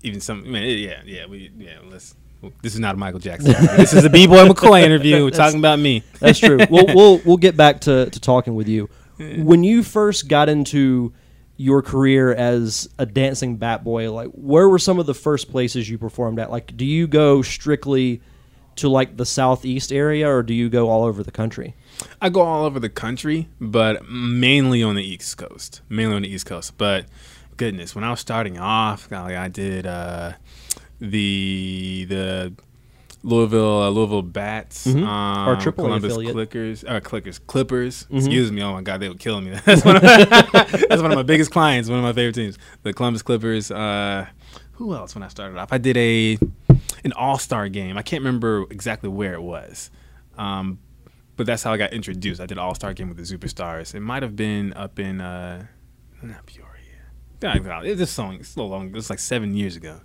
even 0.02 0.20
some, 0.20 0.50
man. 0.50 0.64
Yeah, 0.66 1.02
yeah. 1.04 1.26
We, 1.26 1.50
yeah. 1.56 1.78
Let's. 1.84 2.14
This 2.62 2.74
is 2.74 2.80
not 2.80 2.94
a 2.94 2.98
Michael 2.98 3.18
Jackson. 3.18 3.50
this 3.76 3.92
is 3.92 4.04
a 4.04 4.10
B 4.10 4.28
Boy 4.28 4.44
McCoy 4.48 4.82
interview. 4.82 5.24
We're 5.24 5.30
talking 5.30 5.58
about 5.58 5.80
me. 5.80 6.04
That's 6.20 6.38
true. 6.38 6.58
we'll 6.70 6.86
we'll 6.94 7.18
we'll 7.24 7.36
get 7.36 7.56
back 7.56 7.80
to, 7.82 8.08
to 8.08 8.20
talking 8.20 8.54
with 8.54 8.68
you. 8.68 8.88
When 9.18 9.64
you 9.64 9.82
first 9.82 10.28
got 10.28 10.48
into 10.48 11.12
your 11.56 11.82
career 11.82 12.32
as 12.32 12.88
a 12.98 13.04
dancing 13.04 13.56
bat 13.56 13.82
boy, 13.82 14.12
like 14.12 14.28
where 14.28 14.68
were 14.68 14.78
some 14.78 15.00
of 15.00 15.06
the 15.06 15.14
first 15.14 15.50
places 15.50 15.90
you 15.90 15.98
performed 15.98 16.38
at? 16.38 16.52
Like, 16.52 16.76
do 16.76 16.86
you 16.86 17.08
go 17.08 17.42
strictly 17.42 18.22
to 18.76 18.88
like 18.88 19.16
the 19.16 19.26
southeast 19.26 19.92
area, 19.92 20.30
or 20.30 20.44
do 20.44 20.54
you 20.54 20.68
go 20.68 20.88
all 20.88 21.04
over 21.04 21.24
the 21.24 21.32
country? 21.32 21.74
I 22.22 22.28
go 22.28 22.42
all 22.42 22.64
over 22.64 22.78
the 22.78 22.88
country, 22.88 23.48
but 23.60 24.08
mainly 24.08 24.82
on 24.82 24.94
the 24.94 25.02
East 25.02 25.36
Coast. 25.36 25.82
Mainly 25.88 26.14
on 26.14 26.22
the 26.22 26.28
East 26.28 26.46
Coast. 26.46 26.78
But 26.78 27.06
goodness, 27.58 27.94
when 27.94 28.04
I 28.04 28.10
was 28.10 28.20
starting 28.20 28.58
off, 28.58 29.08
golly, 29.10 29.36
I 29.36 29.48
did 29.48 29.86
uh, 29.86 30.32
the 31.00 32.06
the 32.08 32.52
Louisville 33.22 33.82
uh, 33.82 33.90
Louisville 33.90 34.22
Bats, 34.22 34.86
Mhm. 34.86 35.02
um, 35.02 35.04
Our 35.48 35.56
AAA 35.56 35.74
Columbus 35.74 36.12
affiliate. 36.12 36.34
Clickers, 36.36 36.84
uh, 36.88 37.00
Clickers, 37.00 37.40
Clippers. 37.46 38.06
Mhm. 38.10 38.16
Excuse 38.18 38.50
me. 38.52 38.62
Oh 38.62 38.72
my 38.72 38.82
God, 38.82 39.00
they 39.00 39.08
would 39.08 39.18
kill 39.20 39.40
me. 39.40 39.50
That's 39.64 39.84
one, 39.84 39.96
of, 39.96 40.02
that's 40.02 41.02
one 41.02 41.10
of 41.10 41.16
my 41.16 41.22
biggest 41.22 41.50
clients. 41.50 41.88
One 41.90 41.98
of 41.98 42.04
my 42.04 42.12
favorite 42.12 42.34
teams, 42.36 42.58
the 42.84 42.92
Columbus 42.92 43.22
Clippers. 43.22 43.70
Uh, 43.70 44.26
who 44.72 44.94
else? 44.94 45.14
When 45.14 45.22
I 45.24 45.28
started 45.28 45.58
off, 45.58 45.72
I 45.72 45.78
did 45.78 45.96
a 45.96 46.38
an 47.04 47.12
All 47.12 47.38
Star 47.38 47.68
game. 47.68 47.98
I 47.98 48.02
can't 48.02 48.22
remember 48.22 48.64
exactly 48.70 49.08
where 49.10 49.34
it 49.34 49.42
was. 49.42 49.90
Um, 50.36 50.78
but 51.36 51.46
that's 51.46 51.62
how 51.64 51.72
I 51.72 51.76
got 51.76 51.92
introduced. 51.92 52.40
I 52.40 52.46
did 52.46 52.58
All 52.58 52.74
Star 52.74 52.94
Game 52.94 53.08
with 53.08 53.16
the 53.16 53.22
ZOOperstars. 53.24 53.94
It 53.94 54.00
might 54.00 54.22
have 54.22 54.36
been 54.36 54.72
up 54.74 54.98
in 55.00 55.20
uh, 55.20 55.66
not 56.22 56.46
Peoria. 56.46 56.67
God, 57.40 57.64
God, 57.64 57.87
it- 57.87 57.99
This 57.99 58.11
song 58.11 58.37
is 58.40 58.49
so 58.49 58.66
long. 58.66 58.88
It 58.88 58.92
was 58.95 59.11
like 59.11 59.18
seven 59.18 59.54
years 59.54 59.76
ago. 59.76 60.00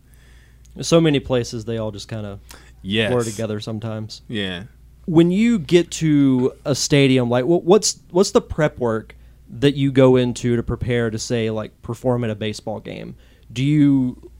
There's 0.76 0.88
so 0.88 1.02
many 1.02 1.20
places 1.20 1.66
they 1.66 1.78
all 1.78 1.92
just 1.92 2.08
kind 2.08 2.26
of 2.26 2.40
Yes. 2.82 3.12
blur 3.12 3.24
together 3.24 3.60
sometimes. 3.60 4.22
Yeah. 4.28 4.64
when 5.06 5.32
you 5.32 5.60
get 5.60 5.92
to 5.92 6.54
a 6.64 6.74
stadium, 6.74 7.30
like 7.30 7.44
what's 7.44 8.00
what's 8.12 8.32
the 8.32 8.40
prep 8.40 8.80
work 8.80 9.16
that 9.50 9.76
you 9.76 9.92
go 9.92 10.16
into 10.16 10.56
to 10.56 10.64
prepare 10.64 11.10
to 11.10 11.20
say 11.20 11.50
like 11.50 11.82
perform 11.82 12.24
at 12.24 12.30
a 12.30 12.36
baseball 12.36 12.80
game? 12.80 13.16
Do 13.52 13.62
you 13.66 14.32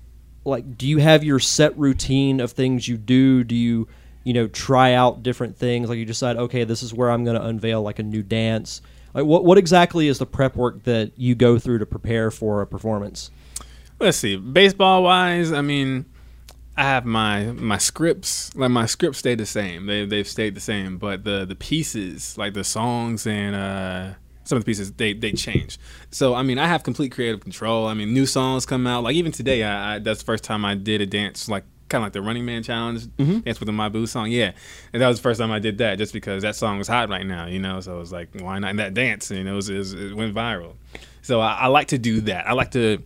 like 0.46 0.78
do 0.78 0.88
you 0.88 1.00
have 1.00 1.22
your 1.24 1.40
set 1.40 1.78
routine 1.78 2.40
of 2.40 2.54
things 2.54 2.88
you 2.88 2.96
do? 2.98 3.44
Do 3.44 3.56
you 3.56 3.90
you 4.24 4.32
know 4.34 4.48
try 4.48 4.94
out 4.94 5.22
different 5.22 5.58
things? 5.58 5.90
Like 5.90 5.98
you 5.98 6.06
decide, 6.06 6.38
okay, 6.38 6.64
this 6.64 6.82
is 6.82 6.94
where 6.94 7.12
I'm 7.12 7.26
going 7.26 7.36
to 7.38 7.46
unveil 7.46 7.82
like 7.82 8.00
a 8.00 8.04
new 8.04 8.24
dance. 8.24 8.82
Like 9.14 9.26
what 9.26 9.46
what 9.46 9.58
exactly 9.58 10.08
is 10.08 10.18
the 10.18 10.26
prep 10.26 10.56
work 10.56 10.84
that 10.84 11.12
you 11.18 11.36
go 11.36 11.60
through 11.60 11.80
to 11.80 11.86
prepare 11.86 12.32
for 12.32 12.62
a 12.62 12.68
performance? 12.68 13.30
Let's 14.00 14.18
see. 14.18 14.36
Baseball 14.36 15.04
wise, 15.04 15.52
I 15.52 15.62
mean, 15.62 16.06
I 16.76 16.84
have 16.84 17.06
my 17.06 17.52
my 17.52 17.78
scripts. 17.78 18.56
Like 18.56 18.72
my 18.72 18.86
scripts 18.86 19.20
stay 19.20 19.36
the 19.36 19.46
same. 19.46 19.86
They 19.86 20.06
they've 20.06 20.28
stayed 20.28 20.56
the 20.56 20.62
same. 20.62 20.98
But 20.98 21.24
the 21.24 21.46
the 21.46 21.56
pieces, 21.56 22.38
like 22.38 22.54
the 22.54 22.64
songs 22.64 23.28
and 23.28 23.56
uh, 23.56 24.14
some 24.44 24.58
of 24.58 24.64
the 24.64 24.66
pieces, 24.66 24.92
they 24.94 25.14
they 25.14 25.32
change. 25.32 25.78
So 26.10 26.34
I 26.34 26.42
mean, 26.42 26.58
I 26.58 26.68
have 26.68 26.84
complete 26.84 27.12
creative 27.12 27.42
control. 27.42 27.86
I 27.88 27.94
mean, 27.94 28.14
new 28.14 28.26
songs 28.26 28.66
come 28.66 28.88
out. 28.88 29.04
Like 29.04 29.16
even 29.16 29.32
today, 29.32 29.64
I, 29.64 29.96
I 29.96 30.00
that's 30.00 30.20
the 30.20 30.26
first 30.26 30.44
time 30.44 30.66
I 30.66 30.76
did 30.76 31.02
a 31.02 31.06
dance 31.06 31.48
like. 31.48 31.66
Kind 31.94 32.02
of 32.02 32.08
like 32.08 32.14
the 32.14 32.24
Running 32.24 32.44
Man 32.44 32.64
challenge, 32.64 33.06
mm-hmm. 33.06 33.42
dance 33.42 33.60
with 33.60 33.68
the 33.68 33.72
My 33.72 33.88
Boo 33.88 34.08
song, 34.08 34.32
yeah, 34.32 34.54
and 34.94 35.00
that 35.00 35.08
was 35.08 35.18
the 35.18 35.22
first 35.22 35.40
time 35.40 35.52
I 35.52 35.60
did 35.60 35.78
that, 35.78 36.00
just 36.00 36.12
because 36.12 36.42
that 36.42 36.56
song 36.56 36.80
was 36.80 36.88
hot 36.88 37.08
right 37.08 37.24
now, 37.24 37.46
you 37.46 37.60
know. 37.60 37.82
So 37.82 37.98
it 37.98 38.00
was 38.00 38.12
like, 38.12 38.30
why 38.40 38.58
not 38.58 38.76
that 38.78 38.96
dance? 38.96 39.30
And 39.30 39.48
it 39.48 39.52
was, 39.52 39.70
it, 39.70 39.78
was, 39.78 39.94
it 39.94 40.16
went 40.16 40.34
viral. 40.34 40.74
So 41.22 41.40
I, 41.40 41.54
I 41.54 41.68
like 41.68 41.90
to 41.90 42.00
do 42.00 42.22
that. 42.22 42.48
I 42.48 42.54
like 42.54 42.72
to 42.72 42.98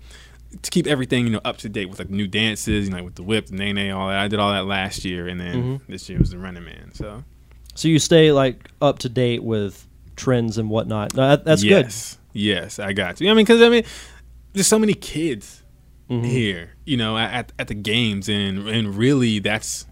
to 0.61 0.71
keep 0.71 0.87
everything 0.87 1.25
you 1.25 1.33
know 1.33 1.41
up 1.43 1.57
to 1.57 1.67
date 1.67 1.87
with 1.89 1.99
like 1.99 2.09
new 2.09 2.27
dances, 2.27 2.87
you 2.87 2.95
know, 2.95 3.03
with 3.03 3.15
the 3.15 3.23
whip, 3.23 3.47
the 3.47 3.55
nae 3.55 3.73
nae, 3.73 3.89
all 3.89 4.07
that. 4.07 4.19
I 4.19 4.29
did 4.29 4.39
all 4.39 4.53
that 4.53 4.65
last 4.65 5.03
year, 5.03 5.27
and 5.27 5.37
then 5.37 5.55
mm-hmm. 5.55 5.91
this 5.91 6.07
year 6.07 6.17
was 6.17 6.29
the 6.29 6.37
Running 6.37 6.63
Man. 6.63 6.93
So 6.93 7.25
So 7.75 7.89
you 7.89 7.99
stay 7.99 8.31
like 8.31 8.69
up 8.81 8.99
to 8.99 9.09
date 9.09 9.43
with 9.43 9.85
trends 10.15 10.57
and 10.57 10.69
whatnot. 10.69 11.13
No, 11.13 11.27
that, 11.27 11.43
that's 11.43 11.61
good. 11.61 11.71
yes, 11.71 12.17
yes, 12.31 12.79
I 12.79 12.93
got 12.93 13.19
you. 13.19 13.29
I 13.29 13.33
mean, 13.33 13.43
because 13.43 13.61
I 13.61 13.67
mean, 13.67 13.83
there's 14.53 14.67
so 14.67 14.79
many 14.79 14.93
kids 14.93 15.61
Mm-hmm. 16.09 16.23
here, 16.23 16.71
you 16.85 16.95
know, 16.97 17.17
at 17.17 17.51
at 17.59 17.67
the 17.67 17.73
games, 17.73 18.29
and 18.29 18.67
and 18.69 18.95
really, 18.95 19.39
that's 19.39 19.85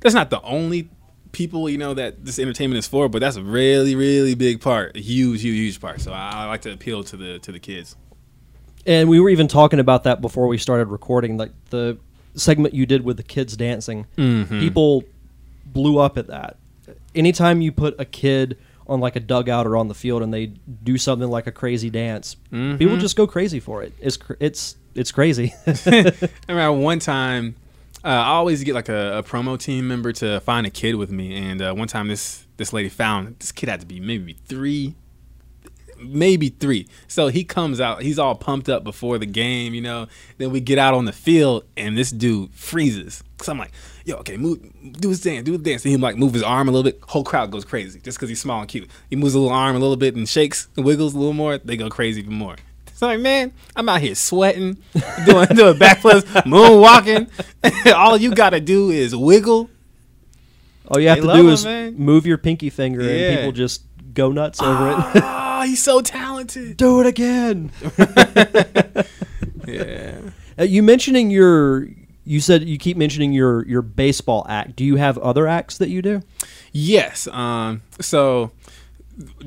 that's 0.00 0.14
not 0.14 0.30
the 0.30 0.40
only 0.42 0.88
people 1.32 1.68
you 1.68 1.78
know 1.78 1.92
that 1.94 2.24
this 2.24 2.38
entertainment 2.38 2.78
is 2.78 2.86
for, 2.86 3.08
but 3.08 3.20
that's 3.20 3.36
a 3.36 3.42
really 3.42 3.94
really 3.94 4.34
big 4.34 4.60
part, 4.60 4.96
a 4.96 5.00
huge 5.00 5.42
huge 5.42 5.56
huge 5.58 5.80
part. 5.80 6.00
So 6.00 6.12
I, 6.12 6.30
I 6.34 6.44
like 6.46 6.62
to 6.62 6.72
appeal 6.72 7.04
to 7.04 7.16
the 7.18 7.38
to 7.40 7.52
the 7.52 7.58
kids. 7.60 7.96
And 8.86 9.10
we 9.10 9.20
were 9.20 9.28
even 9.28 9.46
talking 9.46 9.78
about 9.78 10.04
that 10.04 10.22
before 10.22 10.46
we 10.46 10.56
started 10.56 10.86
recording, 10.88 11.36
like 11.36 11.52
the 11.68 11.98
segment 12.34 12.72
you 12.72 12.86
did 12.86 13.04
with 13.04 13.18
the 13.18 13.22
kids 13.22 13.56
dancing. 13.58 14.06
Mm-hmm. 14.16 14.58
People 14.58 15.04
blew 15.66 15.98
up 15.98 16.16
at 16.16 16.28
that. 16.28 16.56
Anytime 17.14 17.60
you 17.60 17.72
put 17.72 17.94
a 18.00 18.06
kid 18.06 18.56
on 18.86 19.00
like 19.00 19.16
a 19.16 19.20
dugout 19.20 19.66
or 19.66 19.76
on 19.76 19.88
the 19.88 19.94
field 19.94 20.22
and 20.22 20.32
they 20.32 20.46
do 20.82 20.96
something 20.96 21.28
like 21.28 21.46
a 21.46 21.52
crazy 21.52 21.90
dance, 21.90 22.36
Mm-hmm. 22.50 22.78
people 22.78 22.96
just 22.96 23.16
go 23.16 23.26
crazy 23.26 23.60
for 23.60 23.82
it. 23.82 23.92
It's 24.00 24.16
cr- 24.16 24.32
it's 24.40 24.76
it's 24.94 25.12
crazy. 25.12 25.54
I 25.66 26.12
remember 26.48 26.72
one 26.72 26.98
time, 26.98 27.56
uh, 28.04 28.08
I 28.08 28.28
always 28.28 28.64
get 28.64 28.74
like 28.74 28.88
a, 28.88 29.18
a 29.18 29.22
promo 29.22 29.58
team 29.58 29.86
member 29.88 30.12
to 30.14 30.40
find 30.40 30.66
a 30.66 30.70
kid 30.70 30.94
with 30.94 31.10
me, 31.10 31.36
and 31.36 31.60
uh, 31.60 31.74
one 31.74 31.88
time 31.88 32.08
this 32.08 32.46
this 32.56 32.72
lady 32.72 32.88
found 32.88 33.36
this 33.38 33.52
kid 33.52 33.68
had 33.68 33.80
to 33.80 33.86
be 33.86 34.00
maybe 34.00 34.34
three, 34.46 34.94
maybe 35.98 36.48
three. 36.48 36.86
So 37.08 37.28
he 37.28 37.44
comes 37.44 37.80
out, 37.80 38.02
he's 38.02 38.18
all 38.18 38.34
pumped 38.34 38.68
up 38.68 38.84
before 38.84 39.18
the 39.18 39.26
game, 39.26 39.74
you 39.74 39.82
know. 39.82 40.06
Then 40.38 40.50
we 40.50 40.60
get 40.60 40.78
out 40.78 40.94
on 40.94 41.04
the 41.04 41.12
field, 41.12 41.64
and 41.76 41.96
this 41.96 42.10
dude 42.10 42.54
freezes. 42.54 43.22
So 43.42 43.52
I'm 43.52 43.58
like, 43.58 43.72
yo, 44.04 44.16
okay, 44.16 44.36
move, 44.36 44.60
do 44.92 45.10
his 45.10 45.20
dance, 45.20 45.44
do 45.44 45.52
his 45.52 45.62
dance. 45.62 45.84
And 45.84 45.90
he 45.90 45.96
like 45.96 46.16
move 46.16 46.34
his 46.34 46.42
arm 46.42 46.68
a 46.68 46.70
little 46.70 46.90
bit. 46.90 47.00
Whole 47.08 47.24
crowd 47.24 47.50
goes 47.50 47.64
crazy 47.64 48.00
just 48.00 48.18
because 48.18 48.28
he's 48.28 48.40
small 48.40 48.60
and 48.60 48.68
cute. 48.68 48.88
He 49.08 49.16
moves 49.16 49.34
a 49.34 49.38
little 49.38 49.54
arm 49.54 49.76
a 49.76 49.78
little 49.78 49.96
bit 49.96 50.14
and 50.14 50.28
shakes 50.28 50.68
and 50.76 50.84
wiggles 50.84 51.14
a 51.14 51.18
little 51.18 51.34
more. 51.34 51.58
They 51.58 51.76
go 51.76 51.88
crazy 51.88 52.20
even 52.20 52.34
more. 52.34 52.56
So 53.00 53.06
like, 53.06 53.20
man, 53.20 53.54
I'm 53.74 53.88
out 53.88 54.02
here 54.02 54.14
sweating, 54.14 54.76
doing 55.24 55.46
doing 55.54 55.78
backflips, 55.78 56.20
moonwalking. 56.44 57.30
All 57.94 58.18
you 58.18 58.34
gotta 58.34 58.60
do 58.60 58.90
is 58.90 59.16
wiggle. 59.16 59.70
All 60.86 61.00
you 61.00 61.08
have 61.08 61.22
They 61.22 61.26
to 61.28 61.32
do 61.32 61.46
him, 61.46 61.48
is 61.54 61.64
man. 61.64 61.94
move 61.96 62.26
your 62.26 62.36
pinky 62.36 62.68
finger 62.68 63.00
Yeah. 63.02 63.08
and 63.30 63.38
people 63.38 63.52
just 63.52 63.84
go 64.12 64.30
nuts 64.32 64.60
over 64.60 64.90
it. 64.90 64.96
Oh, 65.24 65.62
he's 65.64 65.82
so 65.82 66.02
talented. 66.02 66.76
do 66.76 67.00
it 67.00 67.06
again. 67.06 67.72
Yeah. 69.66 70.18
Uh, 70.58 70.64
you 70.64 70.82
mentioning 70.82 71.30
your 71.30 71.86
you 72.24 72.40
said 72.40 72.64
you 72.68 72.76
keep 72.76 72.98
mentioning 72.98 73.32
your 73.32 73.66
your 73.66 73.80
baseball 73.82 74.44
act. 74.46 74.76
Do 74.76 74.84
you 74.84 74.96
have 74.96 75.16
other 75.18 75.46
acts 75.46 75.78
that 75.78 75.88
you 75.88 76.02
do? 76.02 76.20
Yes. 76.72 77.26
Um. 77.28 77.80
So 78.00 78.50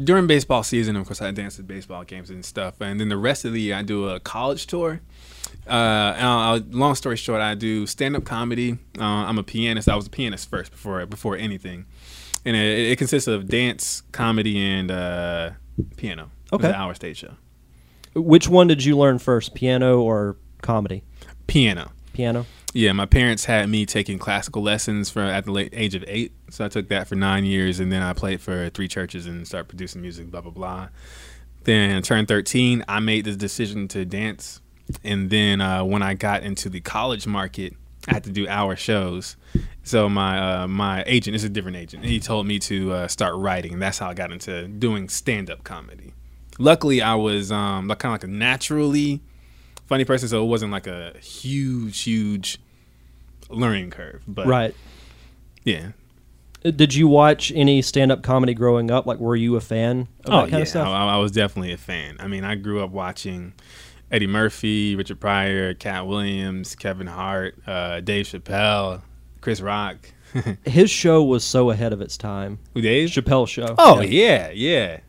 during 0.04 0.28
baseball 0.28 0.64
season, 0.64 0.96
of 0.96 1.06
course, 1.06 1.22
I 1.22 1.32
dance 1.32 1.60
at 1.60 1.68
baseball 1.68 2.04
games 2.04 2.30
and 2.30 2.44
stuff, 2.46 2.82
and 2.82 3.00
then 3.00 3.10
the 3.10 3.18
rest 3.18 3.46
of 3.46 3.54
the 3.54 3.62
year, 3.62 3.76
I 3.76 3.82
do 3.82 4.10
a 4.10 4.20
college 4.20 4.68
tour. 4.68 5.02
Uh, 5.68 6.14
and 6.18 6.26
I'll, 6.26 6.60
long 6.72 6.96
story 6.96 7.16
short, 7.16 7.42
I 7.42 7.56
do 7.56 7.86
stand 7.88 8.16
up 8.16 8.26
comedy. 8.26 8.78
Uh, 9.00 9.04
I'm 9.04 9.38
a 9.38 9.44
pianist. 9.44 9.88
I 9.88 9.96
was 9.96 10.08
a 10.08 10.10
pianist 10.10 10.50
first 10.50 10.72
before 10.72 11.06
before 11.06 11.38
anything, 11.38 11.86
and 12.46 12.56
it, 12.56 12.92
it 12.92 12.98
consists 12.98 13.28
of 13.28 13.48
dance, 13.48 14.02
comedy, 14.12 14.58
and 14.58 14.92
uh, 14.92 15.52
piano. 15.98 16.32
Okay. 16.52 16.68
an 16.70 16.76
hour 16.76 16.94
stage 16.94 17.18
show. 17.18 17.34
Which 18.14 18.48
one 18.48 18.68
did 18.68 18.84
you 18.84 18.98
learn 18.98 19.18
first, 19.20 19.56
piano 19.56 20.00
or 20.02 20.38
comedy? 20.62 21.04
Piano. 21.48 21.92
Piano. 22.14 22.46
Yeah, 22.76 22.92
my 22.92 23.06
parents 23.06 23.46
had 23.46 23.70
me 23.70 23.86
taking 23.86 24.18
classical 24.18 24.64
lessons 24.64 25.08
for 25.08 25.22
at 25.22 25.46
the 25.46 25.52
late 25.52 25.70
age 25.74 25.94
of 25.94 26.04
eight, 26.08 26.34
so 26.50 26.66
I 26.66 26.70
took 26.70 26.90
that 26.90 27.08
for 27.08 27.14
nine 27.14 27.46
years, 27.46 27.80
and 27.80 27.92
then 27.92 28.02
I 28.02 28.14
played 28.14 28.42
for 28.42 28.70
three 28.72 28.88
churches 28.88 29.28
and 29.28 29.48
started 29.48 29.70
producing 29.70 30.02
music. 30.02 30.32
Blah 30.32 30.42
blah 30.42 30.52
blah. 30.52 30.90
Then 31.66 31.96
I 31.96 32.02
turned 32.02 32.28
thirteen. 32.28 32.84
I 32.88 33.00
made 33.00 33.26
the 33.26 33.36
decision 33.36 33.88
to 33.90 34.06
dance, 34.06 34.60
and 35.04 35.30
then 35.30 35.62
uh, 35.62 35.84
when 35.84 36.02
I 36.02 36.16
got 36.16 36.42
into 36.42 36.68
the 36.68 36.82
college 36.82 37.28
market, 37.28 37.74
I 38.08 38.16
had 38.16 38.24
to 38.24 38.32
do 38.32 38.48
hour 38.48 38.76
shows. 38.76 39.38
So 39.84 40.10
my 40.10 40.64
uh, 40.64 40.68
my 40.68 41.04
agent 41.06 41.36
is 41.36 41.44
a 41.44 41.50
different 41.50 41.78
agent. 41.78 42.04
He 42.06 42.20
told 42.20 42.48
me 42.48 42.58
to 42.60 42.92
uh, 42.92 43.08
start 43.08 43.36
writing, 43.36 43.74
and 43.74 43.82
that's 43.84 44.00
how 44.00 44.10
I 44.10 44.16
got 44.16 44.32
into 44.32 44.68
doing 44.68 45.10
stand 45.10 45.52
up 45.52 45.64
comedy. 45.64 46.14
Luckily, 46.58 47.04
I 47.04 47.14
was 47.14 47.52
um, 47.52 47.88
kind 47.88 48.06
of 48.06 48.12
like 48.12 48.24
a 48.24 48.28
naturally 48.28 49.22
funny 49.86 50.06
person, 50.06 50.28
so 50.28 50.44
it 50.44 50.48
wasn't 50.48 50.72
like 50.72 50.88
a 50.88 51.14
huge, 51.20 52.02
huge 52.02 52.60
learning 53.50 53.92
curve. 53.92 54.24
But 54.28 54.48
Right. 54.48 54.76
yeah. 55.64 55.90
Did 56.64 56.96
you 56.96 57.10
watch 57.10 57.52
any 57.54 57.82
stand-up 57.82 58.24
comedy 58.24 58.54
growing 58.54 58.90
up? 58.90 59.06
Like, 59.06 59.20
were 59.20 59.36
you 59.36 59.58
a 59.58 59.62
fan 59.62 60.08
of 60.24 60.28
Oh 60.28 60.32
that 60.32 60.42
kind 60.44 60.52
yeah, 60.54 60.60
of 60.60 60.68
stuff? 60.70 60.88
I, 60.88 61.08
I 61.10 61.18
was 61.18 61.32
definitely 61.34 61.74
a 61.74 61.78
fan. 61.78 62.16
I 62.20 62.28
mean, 62.28 62.46
I 62.46 62.56
grew 62.56 62.82
up 62.82 62.90
watching 62.92 63.52
Eddie 64.10 64.28
Murphy, 64.28 64.96
Richard 64.96 65.20
Pryor, 65.20 65.74
Katt 65.74 66.08
Williams, 66.08 66.76
Kevin 66.76 67.08
Hart, 67.08 67.58
uh, 67.68 68.00
Dave 68.00 68.28
Chappelle, 68.28 69.02
Chris 69.42 69.60
Rock. 69.60 70.10
His 70.66 70.90
show 70.90 71.22
was 71.22 71.44
so 71.44 71.70
ahead 71.70 71.92
of 71.92 72.00
its 72.00 72.16
time. 72.18 72.60
Who 72.74 72.82
Dave? 72.82 73.10
Chappelle 73.10 73.46
show. 73.48 73.76
Oh 73.78 74.00
yeah, 74.00 74.50
yeah, 74.52 74.52
yeah, 74.52 75.00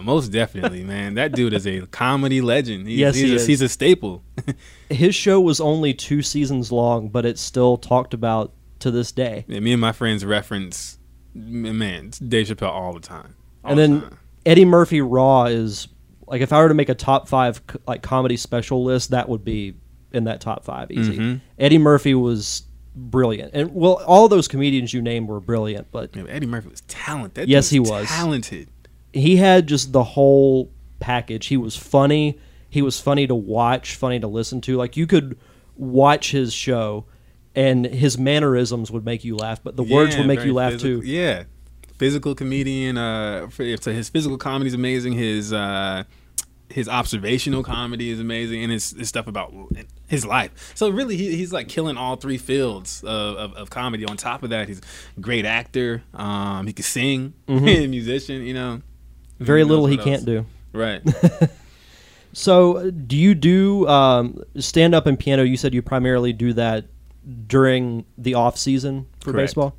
most 0.00 0.28
definitely, 0.28 0.84
man. 0.84 1.14
That 1.14 1.32
dude 1.32 1.52
is 1.54 1.66
a 1.66 1.86
comedy 1.86 2.40
legend. 2.40 2.86
He's, 2.86 2.98
Yes, 2.98 3.14
he's, 3.14 3.24
he 3.24 3.32
a, 3.32 3.36
is. 3.36 3.46
he's 3.46 3.62
a 3.62 3.68
staple. 3.68 4.22
His 4.90 5.14
show 5.14 5.40
was 5.40 5.60
only 5.60 5.94
two 5.94 6.22
seasons 6.22 6.70
long, 6.70 7.08
but 7.08 7.24
it's 7.24 7.40
still 7.40 7.76
talked 7.76 8.14
about 8.14 8.52
to 8.80 8.90
this 8.90 9.12
day. 9.12 9.44
Yeah, 9.48 9.60
me 9.60 9.72
and 9.72 9.80
my 9.80 9.92
friends 9.92 10.24
reference, 10.24 10.98
man, 11.34 12.10
Dave 12.28 12.48
Chappelle 12.48 12.68
all 12.70 12.92
the 12.92 13.00
time. 13.00 13.34
All 13.64 13.70
and 13.70 13.78
the 13.78 13.82
then 13.82 14.00
time. 14.02 14.18
Eddie 14.46 14.64
Murphy 14.66 15.00
Raw 15.00 15.44
is 15.44 15.88
like 16.26 16.42
if 16.42 16.52
I 16.52 16.60
were 16.60 16.68
to 16.68 16.74
make 16.74 16.88
a 16.90 16.94
top 16.94 17.28
five 17.28 17.62
like 17.86 18.02
comedy 18.02 18.36
special 18.36 18.84
list, 18.84 19.10
that 19.10 19.28
would 19.28 19.44
be 19.44 19.74
in 20.12 20.24
that 20.24 20.40
top 20.40 20.64
five 20.64 20.90
easy. 20.90 21.16
Mm-hmm. 21.18 21.36
Eddie 21.58 21.78
Murphy 21.78 22.14
was 22.14 22.62
brilliant, 22.94 23.52
and 23.54 23.74
well, 23.74 24.02
all 24.06 24.28
those 24.28 24.46
comedians 24.46 24.92
you 24.92 25.00
named 25.02 25.28
were 25.28 25.40
brilliant, 25.40 25.90
but 25.90 26.14
Yeah, 26.14 26.24
Eddie 26.28 26.46
Murphy 26.46 26.68
was 26.68 26.82
talented. 26.82 27.44
That 27.44 27.48
Yes, 27.48 27.70
he 27.70 27.80
was. 27.80 28.06
talented. 28.08 28.68
He 29.14 29.36
had 29.36 29.66
just 29.66 29.92
the 29.92 30.04
whole 30.04 30.70
package. 31.00 31.46
He 31.46 31.56
was 31.56 31.76
funny. 31.76 32.38
He 32.68 32.82
was 32.82 33.00
funny 33.00 33.26
to 33.26 33.34
watch, 33.34 33.94
funny 33.94 34.18
to 34.20 34.26
listen 34.26 34.60
to. 34.62 34.76
Like 34.76 34.96
you 34.96 35.06
could 35.06 35.38
watch 35.76 36.30
his 36.32 36.52
show, 36.52 37.06
and 37.54 37.84
his 37.86 38.18
mannerisms 38.18 38.90
would 38.90 39.04
make 39.04 39.24
you 39.24 39.36
laugh, 39.36 39.62
but 39.62 39.76
the 39.76 39.82
words 39.84 40.16
would 40.16 40.26
make 40.26 40.44
you 40.44 40.52
laugh 40.54 40.72
physical- 40.72 41.02
too. 41.02 41.06
Yeah, 41.06 41.44
physical 41.98 42.34
comedian. 42.34 42.98
Uh, 42.98 43.48
so 43.50 43.92
his 43.92 44.08
physical 44.08 44.38
comedy 44.38 44.68
is 44.68 44.74
amazing. 44.74 45.12
His 45.12 45.52
uh, 45.52 46.04
his 46.68 46.88
observational 46.88 47.62
comedy 47.62 48.10
is 48.10 48.18
amazing, 48.18 48.64
and 48.64 48.72
his, 48.72 48.90
his 48.90 49.08
stuff 49.08 49.28
about 49.28 49.52
his 50.08 50.26
life. 50.26 50.72
So 50.74 50.88
really, 50.88 51.16
he, 51.16 51.36
he's 51.36 51.52
like 51.52 51.68
killing 51.68 51.96
all 51.96 52.16
three 52.16 52.38
fields 52.38 53.04
of, 53.04 53.36
of, 53.36 53.54
of 53.54 53.70
comedy. 53.70 54.04
On 54.06 54.16
top 54.16 54.42
of 54.42 54.50
that, 54.50 54.66
he's 54.66 54.80
a 55.16 55.20
great 55.20 55.44
actor. 55.44 56.02
Um, 56.12 56.66
he 56.66 56.72
can 56.72 56.82
sing, 56.82 57.34
musician. 57.46 58.42
You 58.42 58.54
know, 58.54 58.70
Mm-hmm. 58.76 58.93
Very 59.38 59.62
knows 59.62 59.70
little 59.70 59.86
he 59.86 59.96
can't 59.96 60.24
do. 60.24 60.46
Right. 60.72 61.02
So, 62.34 62.90
do 62.90 63.16
you 63.16 63.34
do 63.36 63.86
um, 63.86 64.42
stand 64.58 64.92
up 64.92 65.06
and 65.06 65.16
piano? 65.16 65.44
You 65.44 65.56
said 65.56 65.72
you 65.72 65.82
primarily 65.82 66.32
do 66.32 66.52
that 66.54 66.86
during 67.46 68.04
the 68.18 68.34
off 68.34 68.58
season 68.58 69.06
for 69.20 69.30
Correct. 69.30 69.50
baseball. 69.50 69.76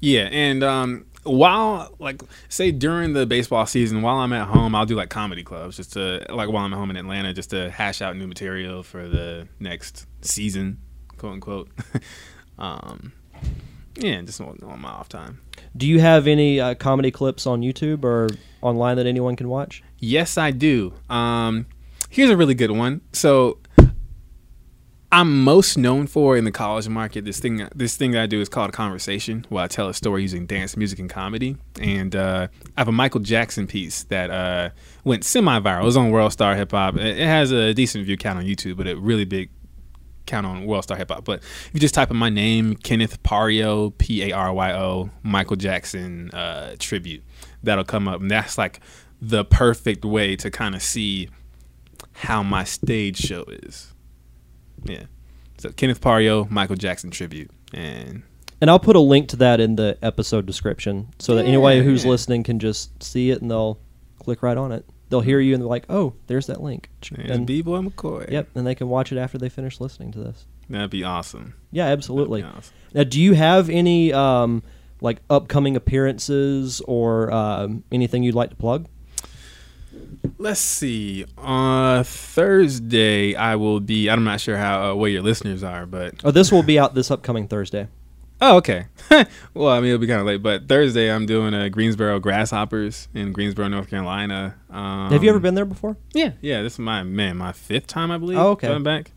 Yeah, 0.00 0.28
and 0.30 0.62
um, 0.62 1.06
while 1.22 1.94
like 1.98 2.22
say 2.50 2.72
during 2.72 3.14
the 3.14 3.24
baseball 3.24 3.64
season, 3.64 4.02
while 4.02 4.16
I'm 4.16 4.34
at 4.34 4.48
home, 4.48 4.74
I'll 4.74 4.84
do 4.84 4.96
like 4.96 5.08
comedy 5.08 5.42
clubs 5.42 5.78
just 5.78 5.94
to 5.94 6.26
like 6.28 6.50
while 6.50 6.66
I'm 6.66 6.74
at 6.74 6.76
home 6.76 6.90
in 6.90 6.98
Atlanta, 6.98 7.32
just 7.32 7.50
to 7.50 7.70
hash 7.70 8.02
out 8.02 8.16
new 8.16 8.26
material 8.26 8.82
for 8.82 9.08
the 9.08 9.48
next 9.58 10.06
season, 10.20 10.82
quote 11.16 11.32
unquote. 11.32 11.70
um, 12.58 13.12
yeah, 13.96 14.20
just 14.22 14.40
on, 14.40 14.58
on 14.62 14.80
my 14.80 14.90
off 14.90 15.08
time. 15.08 15.40
Do 15.76 15.86
you 15.86 16.00
have 16.00 16.26
any 16.26 16.60
uh, 16.60 16.74
comedy 16.74 17.10
clips 17.10 17.46
on 17.46 17.60
YouTube 17.60 18.04
or 18.04 18.28
online 18.62 18.96
that 18.96 19.06
anyone 19.06 19.36
can 19.36 19.48
watch? 19.48 19.82
Yes, 19.98 20.38
I 20.38 20.50
do. 20.50 20.94
Um, 21.08 21.66
here's 22.10 22.30
a 22.30 22.36
really 22.36 22.54
good 22.54 22.70
one. 22.70 23.00
So 23.12 23.58
I'm 25.14 25.44
most 25.44 25.78
known 25.78 26.08
for 26.08 26.36
in 26.36 26.44
the 26.44 26.50
college 26.50 26.88
market 26.88 27.24
this 27.24 27.38
thing 27.38 27.68
this 27.72 27.96
thing 27.96 28.10
that 28.12 28.22
I 28.22 28.26
do 28.26 28.40
is 28.40 28.48
called 28.48 28.72
conversation, 28.72 29.46
where 29.48 29.62
I 29.62 29.68
tell 29.68 29.88
a 29.88 29.94
story 29.94 30.22
using 30.22 30.44
dance, 30.44 30.76
music, 30.76 30.98
and 30.98 31.08
comedy. 31.08 31.56
And 31.80 32.16
uh, 32.16 32.48
I 32.76 32.80
have 32.80 32.88
a 32.88 32.92
Michael 32.92 33.20
Jackson 33.20 33.68
piece 33.68 34.02
that 34.04 34.30
uh, 34.30 34.70
went 35.04 35.24
semi-viral. 35.24 35.82
It 35.82 35.84
was 35.84 35.96
on 35.96 36.10
World 36.10 36.32
Star 36.32 36.56
Hip 36.56 36.72
Hop. 36.72 36.96
It 36.96 37.18
it 37.18 37.26
has 37.26 37.52
a 37.52 37.72
decent 37.72 38.04
view 38.06 38.16
count 38.16 38.38
on 38.38 38.44
YouTube, 38.44 38.76
but 38.76 38.88
a 38.88 38.96
really 38.96 39.24
big 39.24 39.50
count 40.26 40.46
on 40.46 40.64
World 40.64 40.84
Star 40.84 40.96
Hip 40.96 41.10
Hop. 41.10 41.24
But 41.24 41.40
if 41.40 41.70
you 41.72 41.80
just 41.80 41.94
type 41.94 42.10
in 42.10 42.16
my 42.16 42.30
name, 42.30 42.74
Kenneth 42.76 43.22
Paryo, 43.22 43.96
P 43.98 44.22
A 44.24 44.32
R 44.32 44.52
Y 44.52 44.72
O, 44.72 45.10
Michael 45.22 45.56
Jackson 45.56 46.30
uh, 46.30 46.76
tribute, 46.78 47.22
that'll 47.62 47.84
come 47.84 48.08
up, 48.08 48.20
and 48.20 48.30
that's 48.30 48.58
like 48.58 48.80
the 49.20 49.44
perfect 49.44 50.04
way 50.04 50.36
to 50.36 50.50
kind 50.50 50.74
of 50.74 50.82
see 50.82 51.28
how 52.12 52.42
my 52.42 52.64
stage 52.64 53.18
show 53.18 53.44
is. 53.48 53.92
Yeah. 54.84 55.04
So 55.58 55.70
Kenneth 55.70 56.00
Paryo, 56.00 56.50
Michael 56.50 56.76
Jackson 56.76 57.10
tribute, 57.10 57.50
and 57.72 58.22
And 58.60 58.70
I'll 58.70 58.78
put 58.78 58.96
a 58.96 59.00
link 59.00 59.28
to 59.28 59.36
that 59.36 59.60
in 59.60 59.76
the 59.76 59.98
episode 60.02 60.46
description 60.46 61.08
so 61.18 61.34
that 61.36 61.44
anybody 61.44 61.82
who's 61.82 62.04
listening 62.04 62.42
can 62.42 62.58
just 62.58 63.02
see 63.02 63.30
it 63.30 63.40
and 63.40 63.50
they'll 63.50 63.78
click 64.18 64.42
right 64.42 64.56
on 64.56 64.72
it. 64.72 64.84
They'll 65.14 65.20
hear 65.20 65.38
you 65.38 65.54
and 65.54 65.62
they're 65.62 65.68
like, 65.68 65.84
"Oh, 65.88 66.14
there's 66.26 66.48
that 66.48 66.60
link." 66.60 66.90
and 67.14 67.30
And 67.30 67.46
B 67.46 67.62
Boy 67.62 67.78
McCoy. 67.78 68.28
yep, 68.32 68.48
and 68.56 68.66
they 68.66 68.74
can 68.74 68.88
watch 68.88 69.12
it 69.12 69.16
after 69.16 69.38
they 69.38 69.48
finish 69.48 69.80
listening 69.80 70.10
to 70.10 70.18
this. 70.18 70.44
That'd 70.68 70.90
be 70.90 71.04
awesome. 71.04 71.54
Yeah, 71.70 71.86
absolutely. 71.86 72.42
Awesome. 72.42 72.74
Now, 72.94 73.04
do 73.04 73.20
you 73.20 73.34
have 73.34 73.70
any 73.70 74.12
um, 74.12 74.64
like 75.00 75.18
upcoming 75.30 75.76
appearances 75.76 76.80
or 76.88 77.30
um, 77.30 77.84
anything 77.92 78.24
you'd 78.24 78.34
like 78.34 78.50
to 78.50 78.56
plug? 78.56 78.88
Let's 80.36 80.58
see. 80.58 81.26
Uh, 81.38 82.02
Thursday, 82.02 83.36
I 83.36 83.54
will 83.54 83.78
be. 83.78 84.10
I'm 84.10 84.24
not 84.24 84.40
sure 84.40 84.56
how 84.56 84.90
uh, 84.90 84.94
where 84.96 85.10
your 85.10 85.22
listeners 85.22 85.62
are, 85.62 85.86
but 85.86 86.14
Oh, 86.24 86.32
this 86.32 86.50
will 86.50 86.64
be 86.64 86.76
out 86.76 86.96
this 86.96 87.08
upcoming 87.12 87.46
Thursday. 87.46 87.86
Oh, 88.44 88.56
okay. 88.58 88.86
well, 89.54 89.68
I 89.68 89.80
mean, 89.80 89.88
it'll 89.88 89.98
be 89.98 90.06
kind 90.06 90.20
of 90.20 90.26
late, 90.26 90.42
but 90.42 90.68
Thursday, 90.68 91.10
I'm 91.10 91.26
doing 91.26 91.54
a 91.54 91.68
Greensboro 91.70 92.18
Grasshoppers 92.20 93.08
in 93.14 93.32
Greensboro, 93.32 93.68
North 93.68 93.88
Carolina. 93.88 94.56
Um, 94.70 95.10
have 95.10 95.22
you 95.22 95.30
ever 95.30 95.38
been 95.40 95.54
there 95.54 95.64
before? 95.64 95.96
Yeah, 96.12 96.32
yeah. 96.40 96.62
This 96.62 96.74
is 96.74 96.78
my 96.78 97.02
man, 97.02 97.36
my 97.36 97.52
fifth 97.52 97.86
time, 97.86 98.10
I 98.10 98.18
believe. 98.18 98.38
Oh, 98.38 98.50
okay. 98.50 98.68
Going 98.68 98.82
back. 98.82 99.12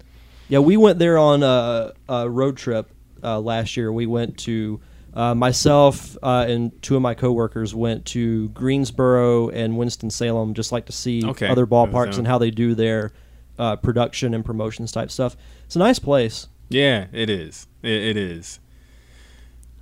Yeah, 0.50 0.60
we 0.60 0.78
went 0.78 1.00
there 1.00 1.18
on 1.18 1.44
a, 1.44 1.94
a 2.08 2.30
road 2.30 2.58
trip 2.58 2.90
uh, 3.24 3.40
last 3.40 3.76
year. 3.76 3.92
We 3.92 4.06
went 4.06 4.38
to 4.40 4.80
uh, 5.13 5.34
myself 5.36 6.16
uh, 6.24 6.46
and 6.48 6.80
two 6.82 6.96
of 6.96 7.02
my 7.02 7.13
coworkers 7.16 7.74
went 7.76 8.06
to 8.06 8.50
Greensboro 8.50 9.50
and 9.50 9.78
Winston 9.78 10.10
Salem, 10.10 10.54
just 10.54 10.72
like 10.72 10.86
to 10.86 10.92
see 10.92 11.26
Okay. 11.26 11.48
other 11.48 11.66
ballparks 11.66 12.13
So- 12.13 12.20
and 12.20 12.28
how 12.28 12.38
they 12.38 12.52
do 12.52 12.76
their 12.76 13.12
uh, 13.60 13.76
production 13.78 14.34
and 14.34 14.46
promotions 14.46 14.92
type 14.92 15.10
stuff. 15.12 15.36
It's 15.66 15.76
a 15.76 15.80
nice 15.80 16.00
place. 16.00 16.48
Yeah, 16.70 17.08
it 17.12 17.30
is. 17.30 17.68
It, 17.82 17.92
it 17.92 18.18
is. 18.18 18.60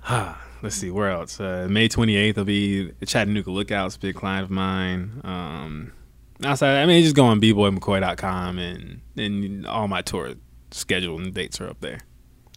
Let's 0.62 0.76
see 0.76 0.90
where 0.90 1.10
else. 1.10 1.40
Uh, 1.40 1.66
May 1.70 1.88
28th 1.88 2.36
will 2.36 2.44
be 2.44 2.92
Chattanooga 3.04 3.50
Lookouts, 3.50 3.96
big 3.96 4.14
client 4.14 4.44
of 4.44 4.50
mine. 4.50 5.20
Um, 5.24 5.92
outside, 6.44 6.82
I 6.82 6.86
mean, 6.86 7.02
just 7.02 7.16
go 7.16 7.24
on 7.24 7.40
bboymccoy.com 7.40 8.58
and 8.58 9.00
and 9.16 9.66
all 9.66 9.88
my 9.88 10.02
tour 10.02 10.34
schedule 10.70 11.18
and 11.18 11.34
dates 11.34 11.60
are 11.60 11.68
up 11.68 11.80
there. 11.80 12.00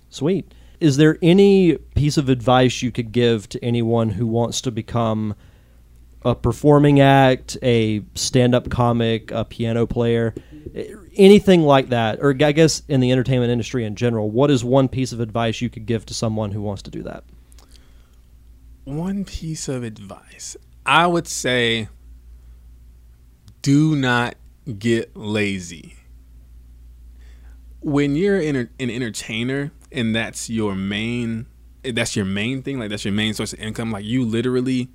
Sweet. 0.09 0.53
Is 0.79 0.97
there 0.97 1.17
any 1.21 1.77
piece 1.95 2.17
of 2.17 2.29
advice 2.29 2.81
you 2.81 2.91
could 2.91 3.11
give 3.11 3.49
to 3.49 3.63
anyone 3.63 4.09
who 4.09 4.25
wants 4.25 4.61
to 4.61 4.71
become 4.71 5.35
a 6.23 6.35
performing 6.35 6.99
act, 6.99 7.57
a 7.61 8.01
stand 8.15 8.55
up 8.55 8.69
comic, 8.69 9.31
a 9.31 9.43
piano 9.43 9.85
player, 9.85 10.33
eh, 10.73 10.93
anything 11.15 11.63
like 11.63 11.89
that? 11.89 12.19
Or 12.21 12.35
I 12.41 12.51
guess 12.53 12.81
in 12.87 13.01
the 13.01 13.11
entertainment 13.11 13.51
industry 13.51 13.83
in 13.83 13.95
general, 13.95 14.29
what 14.29 14.49
is 14.49 14.63
one 14.63 14.87
piece 14.87 15.11
of 15.11 15.19
advice 15.19 15.61
you 15.61 15.69
could 15.69 15.85
give 15.85 16.05
to 16.07 16.13
someone 16.13 16.51
who 16.51 16.61
wants 16.61 16.81
to 16.83 16.91
do 16.91 17.03
that? 17.03 17.23
One 18.89 19.23
piece 19.23 19.67
of 19.67 19.83
advice 19.83 20.57
I 20.83 21.05
would 21.05 21.27
say 21.27 21.89
do 23.61 23.95
not 23.95 24.33
get 24.79 25.15
lazy. 25.15 25.93
When 27.81 28.15
you're 28.15 28.39
an, 28.39 28.67
entertainer 28.79 29.71
and 29.91 30.15
that's 30.15 30.49
your 30.49 30.73
main 30.73 31.45
that's 31.83 32.15
your 32.15 32.25
main 32.25 32.63
thing, 32.63 32.79
like 32.79 32.89
that's 32.89 33.05
your 33.05 33.13
main 33.13 33.35
source 33.35 33.53
of 33.53 33.59
income, 33.59 33.91
like 33.91 34.05
you 34.05 34.25
literally 34.25 34.89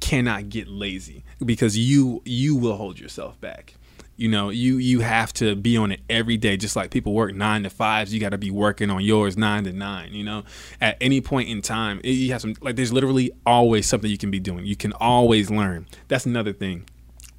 cannot 0.00 0.48
get 0.48 0.66
lazy 0.66 1.22
because 1.44 1.78
you 1.78 2.20
you 2.24 2.56
will 2.56 2.76
hold 2.76 2.98
yourself 2.98 3.40
back. 3.40 3.74
You 4.16 4.28
know, 4.28 4.48
you 4.48 4.78
you 4.78 5.00
have 5.00 5.32
to 5.34 5.54
be 5.54 5.76
on 5.76 5.92
it 5.92 6.00
every 6.08 6.38
day, 6.38 6.56
just 6.56 6.74
like 6.74 6.90
people 6.90 7.12
work 7.12 7.34
nine 7.34 7.64
to 7.64 7.70
fives. 7.70 8.14
You 8.14 8.20
got 8.20 8.30
to 8.30 8.38
be 8.38 8.50
working 8.50 8.88
on 8.90 9.02
yours 9.02 9.36
nine 9.36 9.64
to 9.64 9.72
nine. 9.72 10.14
You 10.14 10.24
know, 10.24 10.44
at 10.80 10.96
any 11.02 11.20
point 11.20 11.50
in 11.50 11.60
time, 11.60 12.00
it- 12.02 12.12
you 12.12 12.32
have 12.32 12.40
some 12.40 12.54
like. 12.62 12.76
There's 12.76 12.92
literally 12.94 13.30
always 13.44 13.86
something 13.86 14.10
you 14.10 14.16
can 14.16 14.30
be 14.30 14.40
doing. 14.40 14.64
You 14.64 14.76
can 14.76 14.92
always 14.94 15.50
learn. 15.50 15.86
That's 16.08 16.24
another 16.24 16.54
thing. 16.54 16.84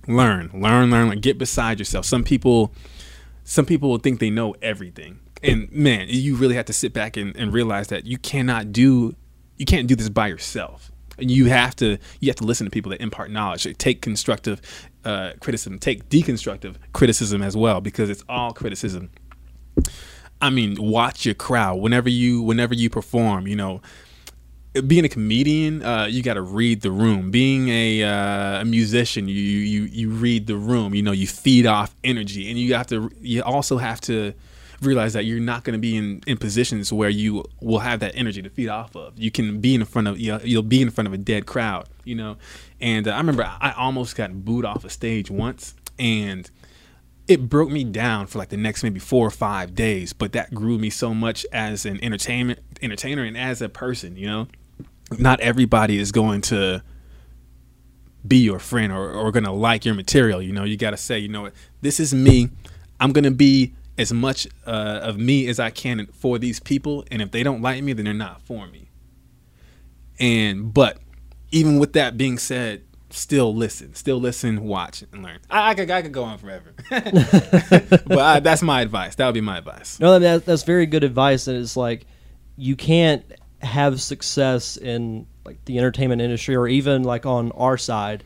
Learn, 0.07 0.51
learn, 0.53 0.91
learn. 0.91 1.09
Like 1.09 1.21
get 1.21 1.37
beside 1.39 1.79
yourself. 1.79 2.05
Some 2.05 2.23
people, 2.23 2.71
some 3.43 3.65
people 3.65 3.89
will 3.89 3.97
think 3.97 4.19
they 4.19 4.29
know 4.29 4.53
everything, 4.61 5.19
and 5.41 5.71
man, 5.71 6.05
you 6.09 6.35
really 6.35 6.55
have 6.55 6.65
to 6.65 6.73
sit 6.73 6.93
back 6.93 7.17
and, 7.17 7.35
and 7.35 7.51
realize 7.53 7.87
that 7.87 8.05
you 8.05 8.19
cannot 8.19 8.71
do, 8.71 9.15
you 9.57 9.65
can't 9.65 9.87
do 9.87 9.95
this 9.95 10.09
by 10.09 10.27
yourself 10.27 10.91
and 11.19 11.31
you 11.31 11.45
have 11.45 11.75
to 11.75 11.97
you 12.19 12.29
have 12.29 12.35
to 12.35 12.43
listen 12.43 12.65
to 12.65 12.69
people 12.69 12.91
that 12.91 13.01
impart 13.01 13.31
knowledge 13.31 13.67
take 13.79 14.01
constructive 14.01 14.61
uh, 15.07 15.33
criticism 15.39 15.79
take 15.79 16.09
deconstructive 16.09 16.75
criticism 16.93 17.41
as 17.41 17.55
well 17.55 17.81
because 17.81 18.09
it's 18.09 18.23
all 18.27 18.51
criticism 18.53 19.09
I 20.41 20.49
mean, 20.49 20.75
watch 20.79 21.25
your 21.25 21.35
crowd 21.35 21.79
whenever 21.79 22.09
you 22.09 22.41
whenever 22.41 22.73
you 22.73 22.89
perform. 22.89 23.47
You 23.47 23.55
know, 23.55 23.81
being 24.85 25.05
a 25.05 25.09
comedian, 25.09 25.83
uh, 25.83 26.05
you 26.05 26.21
got 26.21 26.35
to 26.35 26.41
read 26.41 26.81
the 26.81 26.91
room. 26.91 27.31
Being 27.31 27.69
a, 27.69 28.03
uh, 28.03 28.61
a 28.61 28.65
musician, 28.65 29.27
you 29.27 29.35
you 29.35 29.83
you 29.83 30.09
read 30.09 30.47
the 30.47 30.55
room. 30.55 30.93
You 30.93 31.01
know, 31.01 31.11
you 31.11 31.27
feed 31.27 31.65
off 31.65 31.95
energy, 32.03 32.49
and 32.49 32.59
you 32.59 32.75
have 32.75 32.87
to. 32.87 33.11
You 33.19 33.41
also 33.43 33.77
have 33.77 33.99
to 34.01 34.33
realize 34.81 35.13
that 35.13 35.25
you're 35.25 35.39
not 35.39 35.63
going 35.63 35.73
to 35.73 35.79
be 35.79 35.95
in, 35.95 36.21
in 36.27 36.37
positions 36.37 36.93
where 36.93 37.09
you 37.09 37.43
will 37.61 37.79
have 37.79 37.99
that 37.99 38.13
energy 38.15 38.41
to 38.41 38.49
feed 38.49 38.69
off 38.69 38.95
of. 38.95 39.17
You 39.17 39.31
can 39.31 39.59
be 39.59 39.75
in 39.75 39.85
front 39.85 40.07
of 40.07 40.19
you 40.19 40.33
know, 40.33 40.39
you'll 40.43 40.63
be 40.63 40.81
in 40.81 40.91
front 40.91 41.07
of 41.07 41.13
a 41.13 41.17
dead 41.17 41.45
crowd, 41.45 41.87
you 42.03 42.15
know. 42.15 42.37
And 42.79 43.07
uh, 43.07 43.11
I 43.11 43.17
remember 43.17 43.43
I 43.43 43.73
almost 43.77 44.15
got 44.15 44.45
booed 44.45 44.65
off 44.65 44.85
a 44.85 44.89
stage 44.89 45.31
once, 45.31 45.75
and 45.97 46.49
it 47.27 47.49
broke 47.49 47.69
me 47.69 47.83
down 47.83 48.27
for 48.27 48.37
like 48.37 48.49
the 48.49 48.57
next 48.57 48.83
maybe 48.83 48.99
four 48.99 49.25
or 49.25 49.31
five 49.31 49.75
days. 49.75 50.13
But 50.13 50.33
that 50.33 50.53
grew 50.53 50.77
me 50.77 50.89
so 50.89 51.13
much 51.13 51.45
as 51.51 51.85
an 51.85 52.03
entertainment 52.03 52.59
entertainer 52.81 53.23
and 53.23 53.37
as 53.37 53.61
a 53.61 53.69
person, 53.69 54.15
you 54.15 54.27
know. 54.27 54.47
Not 55.17 55.39
everybody 55.39 55.97
is 55.97 56.11
going 56.11 56.41
to 56.41 56.83
be 58.27 58.37
your 58.37 58.59
friend 58.59 58.91
or, 58.91 59.11
or 59.11 59.31
to 59.45 59.51
like 59.51 59.85
your 59.85 59.95
material. 59.95 60.41
You 60.41 60.51
know, 60.51 60.65
you 60.65 60.75
got 60.75 60.91
to 60.91 60.97
say, 60.97 61.17
you 61.17 61.29
know 61.29 61.43
what, 61.43 61.53
this 61.81 61.99
is 61.99 62.13
me. 62.13 62.49
I'm 62.99 63.13
to 63.23 63.31
be 63.31 63.73
as 63.97 64.13
much 64.13 64.47
uh, 64.65 64.99
of 65.01 65.17
me 65.17 65.47
as 65.47 65.59
I 65.59 65.69
can 65.69 66.07
for 66.07 66.37
these 66.37 66.59
people, 66.59 67.03
and 67.09 67.21
if 67.21 67.31
they 67.31 67.43
don't 67.43 67.61
like 67.61 67.83
me, 67.83 67.93
then 67.93 68.05
they're 68.05 68.13
not 68.13 68.41
for 68.41 68.67
me. 68.67 68.89
And 70.19 70.73
but 70.73 70.99
even 71.51 71.79
with 71.79 71.93
that 71.93 72.17
being 72.17 72.37
said, 72.37 72.83
still 73.09 73.55
listen, 73.55 73.95
still 73.95 74.19
listen, 74.19 74.63
watch, 74.63 75.03
and 75.11 75.23
learn. 75.23 75.39
I, 75.49 75.71
I 75.71 75.73
could 75.75 75.89
I 75.89 76.01
could 76.01 76.11
go 76.11 76.23
on 76.23 76.37
forever, 76.37 76.73
but 76.89 78.19
I, 78.19 78.39
that's 78.39 78.61
my 78.61 78.81
advice. 78.81 79.15
That 79.15 79.25
would 79.25 79.35
be 79.35 79.41
my 79.41 79.57
advice. 79.57 79.99
No, 79.99 80.11
I 80.11 80.19
mean, 80.19 80.23
that, 80.23 80.45
that's 80.45 80.63
very 80.63 80.85
good 80.85 81.03
advice, 81.03 81.47
and 81.47 81.57
it's 81.57 81.77
like 81.77 82.05
you 82.55 82.75
can't 82.75 83.23
have 83.61 84.01
success 84.01 84.77
in 84.77 85.25
like 85.45 85.63
the 85.65 85.77
entertainment 85.77 86.21
industry 86.21 86.55
or 86.55 86.67
even 86.67 87.03
like 87.03 87.25
on 87.25 87.51
our 87.53 87.77
side 87.77 88.23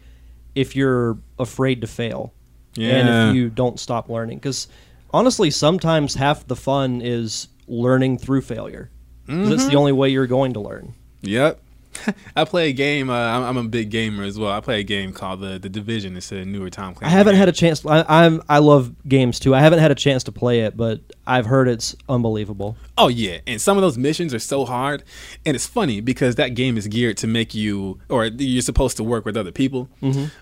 if 0.56 0.76
you're 0.76 1.18
afraid 1.40 1.82
to 1.82 1.88
fail 1.88 2.34
and 2.78 3.30
if 3.30 3.36
you 3.36 3.50
don't 3.50 3.80
stop 3.80 4.10
learning 4.10 4.38
because 4.38 4.68
honestly 5.14 5.52
sometimes 5.52 6.16
half 6.16 6.48
the 6.48 6.56
fun 6.56 7.02
is 7.02 7.48
learning 7.68 8.18
through 8.18 8.42
failure. 8.42 8.90
'Cause 9.28 9.52
it's 9.52 9.64
the 9.64 9.70
mm-hmm. 9.70 9.78
only 9.78 9.92
way 9.94 10.10
you're 10.10 10.28
going 10.28 10.54
to 10.54 10.60
learn. 10.60 10.94
Yep. 11.22 11.62
I 12.36 12.46
play 12.46 12.70
a 12.70 12.74
game. 12.74 13.10
Uh, 13.10 13.14
I'm, 13.14 13.44
I'm 13.44 13.58
a 13.58 13.70
big 13.70 13.90
gamer 13.90 14.24
as 14.24 14.38
well. 14.40 14.52
I 14.52 14.60
play 14.62 14.80
a 14.80 14.84
game 14.84 15.14
called 15.14 15.42
the 15.42 15.60
the 15.60 15.70
Division. 15.70 16.18
It's 16.18 16.32
a 16.32 16.46
newer 16.46 16.70
Tom 16.70 16.94
Clancy. 16.94 17.14
i 17.14 17.18
haven't 17.18 17.34
game. 17.34 17.40
had 17.40 17.50
a 17.50 17.52
chance 17.52 17.86
I, 17.86 18.06
i'm 18.08 18.42
i 18.50 18.60
love 18.60 18.94
games 19.08 19.40
too 19.40 19.54
i 19.56 19.60
haven't 19.60 19.80
had 19.80 19.92
a 19.92 19.96
chance 19.96 20.24
to 20.26 20.32
play 20.32 20.62
it 20.62 20.76
but 20.78 21.00
i've 21.28 21.46
heard 21.46 21.68
it's 21.68 21.96
unbelievable 22.10 22.76
Oh 22.98 23.08
yeah, 23.08 23.40
and 23.48 23.60
some 23.60 23.78
of 23.78 23.82
those 23.82 23.98
missions 23.98 24.32
are 24.32 24.38
so 24.38 24.64
hard, 24.64 25.02
and 25.44 25.56
it's 25.56 25.66
funny 25.66 26.02
because 26.02 26.36
that 26.36 26.50
game 26.50 26.78
is 26.78 26.88
geared 26.88 27.18
to 27.18 27.26
make 27.26 27.56
you, 27.56 28.00
or 28.10 28.26
you're 28.26 28.62
supposed 28.62 28.96
to 28.98 29.04
work 29.04 29.26
with 29.26 29.36
other 29.36 29.52
people. 29.52 29.90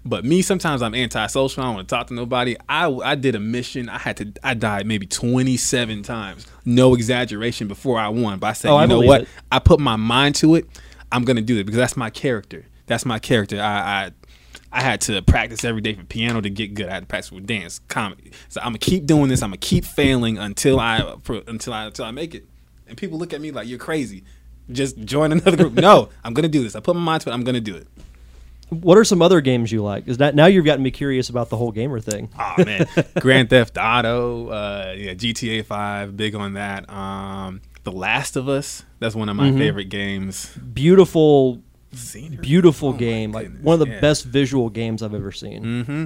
But 0.03 0.25
me, 0.25 0.41
sometimes 0.41 0.81
I'm 0.81 0.93
antisocial. 0.93 1.63
I 1.63 1.67
don't 1.67 1.75
want 1.75 1.87
to 1.87 1.95
talk 1.95 2.07
to 2.07 2.13
nobody. 2.13 2.57
I 2.67 2.87
I 2.89 3.15
did 3.15 3.35
a 3.35 3.39
mission. 3.39 3.87
I 3.87 3.97
had 3.99 4.17
to. 4.17 4.33
I 4.43 4.55
died 4.55 4.87
maybe 4.87 5.05
27 5.05 6.03
times. 6.03 6.47
No 6.65 6.93
exaggeration. 6.95 7.69
Before 7.69 7.97
I 7.97 8.09
won, 8.09 8.39
but 8.39 8.47
I 8.47 8.53
said, 8.53 8.71
Oh, 8.71 8.75
I 8.75 8.81
you 8.81 8.87
know 8.89 8.99
what? 9.01 9.21
it. 9.21 9.27
I 9.49 9.59
put 9.59 9.79
my 9.79 9.95
mind 9.95 10.35
to 10.35 10.55
it. 10.55 10.65
I'm 11.11 11.23
gonna 11.23 11.41
do 11.41 11.57
it 11.57 11.65
because 11.65 11.77
that's 11.77 11.97
my 11.97 12.09
character. 12.09 12.65
That's 12.85 13.05
my 13.05 13.19
character. 13.19 13.61
I. 13.61 14.05
I 14.05 14.11
I 14.71 14.83
had 14.83 15.01
to 15.01 15.19
practice 15.23 15.63
every 15.65 15.81
day 15.81 15.95
for 15.95 16.03
piano 16.03 16.41
to 16.41 16.49
get 16.49 16.75
good. 16.75 16.89
I 16.89 16.93
had 16.93 16.99
to 16.99 17.07
practice 17.07 17.31
with 17.31 17.47
dance, 17.47 17.79
comedy. 17.87 18.31
So 18.49 18.61
I'm 18.61 18.67
gonna 18.67 18.77
keep 18.77 19.07
doing 19.07 19.27
this. 19.27 19.41
I'm 19.41 19.49
gonna 19.49 19.57
keep 19.57 19.83
failing 19.83 20.37
until 20.37 20.79
I 20.79 21.15
until 21.47 21.73
I 21.73 21.85
until 21.85 22.05
I 22.05 22.11
make 22.11 22.35
it. 22.35 22.45
And 22.87 22.95
people 22.95 23.17
look 23.17 23.33
at 23.33 23.41
me 23.41 23.49
like 23.49 23.67
you're 23.67 23.79
crazy. 23.79 24.25
Just 24.71 24.99
join 24.99 25.31
another 25.31 25.57
group. 25.57 25.73
no, 25.73 26.09
I'm 26.23 26.35
gonna 26.35 26.49
do 26.49 26.61
this. 26.61 26.75
I 26.75 26.81
put 26.81 26.95
my 26.95 27.01
mind 27.01 27.21
to 27.23 27.31
it. 27.31 27.33
I'm 27.33 27.43
gonna 27.43 27.59
do 27.59 27.75
it. 27.75 27.87
what 28.69 28.95
are 28.95 29.03
some 29.03 29.23
other 29.23 29.41
games 29.41 29.71
you 29.71 29.81
like 29.81 30.07
is 30.07 30.17
that 30.17 30.35
now 30.35 30.45
you've 30.45 30.65
gotten 30.65 30.83
me 30.83 30.91
curious 30.91 31.29
about 31.29 31.49
the 31.49 31.57
whole 31.57 31.71
gamer 31.71 31.99
thing 31.99 32.29
Oh 32.37 32.63
man, 32.63 32.85
Grand 33.19 33.49
Theft 33.49 33.75
Auto, 33.79 34.49
uh, 34.49 34.93
yeah, 34.95 35.15
GTA 35.15 35.65
Five, 35.65 36.15
big 36.15 36.35
on 36.35 36.53
that. 36.53 36.87
Um, 36.91 37.61
The 37.83 37.91
Last 37.91 38.35
of 38.35 38.49
Us, 38.49 38.83
that's 38.99 39.15
one 39.15 39.29
of 39.29 39.35
my 39.35 39.49
mm-hmm. 39.49 39.57
favorite 39.57 39.85
games. 39.85 40.55
beautiful 40.55 41.61
Scenery. 41.91 42.37
beautiful 42.37 42.89
Oh, 42.89 42.93
game 42.93 43.31
like 43.31 43.49
one 43.61 43.73
of 43.73 43.79
the 43.79 43.93
yeah. 43.93 43.99
Best 43.99 44.23
visual 44.23 44.69
games 44.69 45.01
i've 45.01 45.15
ever 45.15 45.31
seen 45.31 45.63
mm-hmm. 45.63 46.05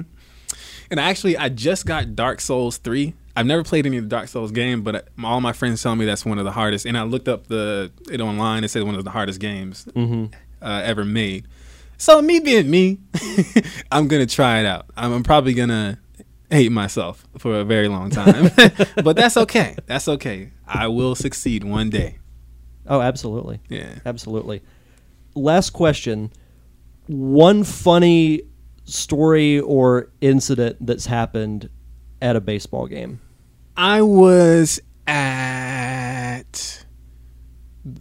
And 0.90 1.00
actually, 1.00 1.36
I 1.36 1.48
just 1.48 1.86
got 1.86 2.14
Dark 2.14 2.40
Souls 2.40 2.76
three. 2.76 3.14
I've 3.36 3.46
never 3.46 3.64
played 3.64 3.86
any 3.86 3.96
of 3.96 4.04
the 4.04 4.08
Dark 4.08 4.28
Souls 4.28 4.52
game, 4.52 4.82
but 4.82 5.08
all 5.22 5.40
my 5.40 5.52
friends 5.52 5.82
tell 5.82 5.96
me 5.96 6.04
that's 6.04 6.24
one 6.24 6.38
of 6.38 6.44
the 6.44 6.52
hardest. 6.52 6.86
And 6.86 6.96
I 6.96 7.02
looked 7.02 7.26
up 7.28 7.46
the 7.48 7.90
it 8.10 8.20
online. 8.20 8.64
It 8.64 8.68
said 8.68 8.84
one 8.84 8.94
of 8.94 9.04
the 9.04 9.10
hardest 9.10 9.40
games 9.40 9.86
mm-hmm. 9.86 10.26
uh, 10.62 10.82
ever 10.84 11.04
made. 11.04 11.46
So 11.96 12.20
me 12.20 12.38
being 12.40 12.70
me, 12.70 12.98
I'm 13.92 14.08
gonna 14.08 14.26
try 14.26 14.60
it 14.60 14.66
out. 14.66 14.86
I'm, 14.96 15.12
I'm 15.12 15.22
probably 15.22 15.54
gonna 15.54 15.98
hate 16.50 16.70
myself 16.72 17.26
for 17.38 17.60
a 17.60 17.64
very 17.64 17.88
long 17.88 18.10
time, 18.10 18.50
but 19.04 19.16
that's 19.16 19.36
okay. 19.36 19.76
That's 19.86 20.08
okay. 20.08 20.50
I 20.66 20.88
will 20.88 21.14
succeed 21.14 21.64
one 21.64 21.90
day. 21.90 22.18
oh 22.86 23.00
absolutely 23.00 23.60
Yeah. 23.68 23.98
absolutely 24.06 24.62
last 25.34 25.70
question 25.70 26.30
one 27.06 27.64
funny 27.64 28.42
story 28.84 29.58
or 29.60 30.10
incident 30.20 30.76
that's 30.86 31.06
happened 31.06 31.68
at 32.22 32.36
a 32.36 32.40
baseball 32.40 32.86
game 32.86 33.20
I 33.76 34.02
was 34.02 34.80
at 35.06 36.84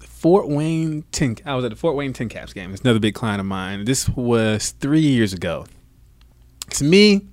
Fort 0.01 0.47
Wayne 0.47 1.03
Tin. 1.11 1.37
I 1.45 1.55
was 1.55 1.65
at 1.65 1.71
the 1.71 1.75
Fort 1.75 1.95
Wayne 1.95 2.13
Tin 2.13 2.29
Caps 2.29 2.53
game. 2.53 2.71
It's 2.71 2.81
another 2.81 2.99
big 2.99 3.15
client 3.15 3.39
of 3.39 3.45
mine. 3.45 3.83
This 3.85 4.07
was 4.09 4.71
three 4.79 5.01
years 5.01 5.33
ago. 5.33 5.65
It's 6.67 6.81
me 6.81 7.27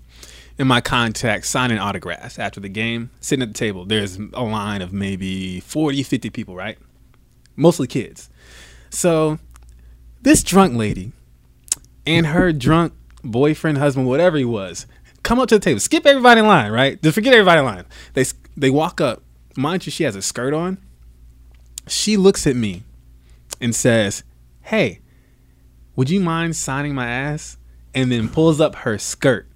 and 0.59 0.69
my 0.69 0.81
contact 0.81 1.47
signing 1.47 1.79
autographs 1.79 2.39
after 2.39 2.61
the 2.61 2.69
game, 2.69 3.11
sitting 3.21 3.43
at 3.43 3.49
the 3.49 3.55
table. 3.55 3.85
There's 3.85 4.17
a 4.35 4.43
line 4.43 4.83
of 4.83 4.93
maybe 4.93 5.61
40, 5.61 6.03
50 6.03 6.31
people, 6.31 6.55
right? 6.55 6.79
Mostly 7.57 7.87
kids. 7.87 8.29
So 8.91 9.39
this 10.23 10.43
drunk 10.43 10.77
lady 10.77 11.13
and 12.07 12.27
her 12.27 12.53
drunk 12.53 12.93
boyfriend, 13.23 13.79
husband, 13.79 14.07
whatever 14.07 14.37
he 14.37 14.45
was, 14.45 14.87
come 15.23 15.39
up 15.39 15.49
to 15.49 15.59
the 15.59 15.65
table, 15.65 15.81
skip 15.81 16.07
everybody 16.07 16.41
in 16.41 16.47
line, 16.47 16.73
right? 16.73 17.01
Just 17.03 17.15
forget 17.15 17.33
everybody 17.33 17.61
in 17.61 17.65
line. 17.65 17.85
They 18.15 18.25
they 18.57 18.71
walk 18.71 19.01
up. 19.01 19.23
Mind 19.57 19.87
you, 19.87 19.93
she 19.93 20.05
has 20.05 20.17
a 20.17 20.23
skirt 20.23 20.55
on. 20.55 20.79
She 21.87 22.17
looks 22.17 22.47
at 22.47 22.57
me 22.57 22.83
and 23.61 23.75
says, 23.75 24.23
"Hey, 24.63 25.01
would 25.97 26.11
you 26.11 26.21
mind 26.21 26.57
signing 26.57 26.95
my 26.95 27.09
ass?" 27.09 27.57
And 27.95 28.13
then 28.13 28.29
pulls 28.29 28.61
up 28.61 28.77
her 28.77 28.99
skirt 28.99 29.49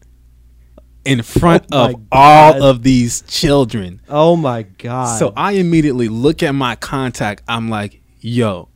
in 1.04 1.22
front 1.22 1.64
Oh 1.72 1.90
of 1.90 1.94
all 2.12 2.62
of 2.62 2.82
these 2.82 3.22
children. 3.22 4.00
oh 4.08 4.36
my 4.36 4.62
god 4.62 5.18
So 5.18 5.32
I 5.36 5.52
immediately 5.52 6.08
look 6.08 6.42
at 6.42 6.52
my 6.52 6.76
contact. 6.76 7.42
I'm 7.48 7.68
like, 7.68 8.00
yo, 8.20 8.68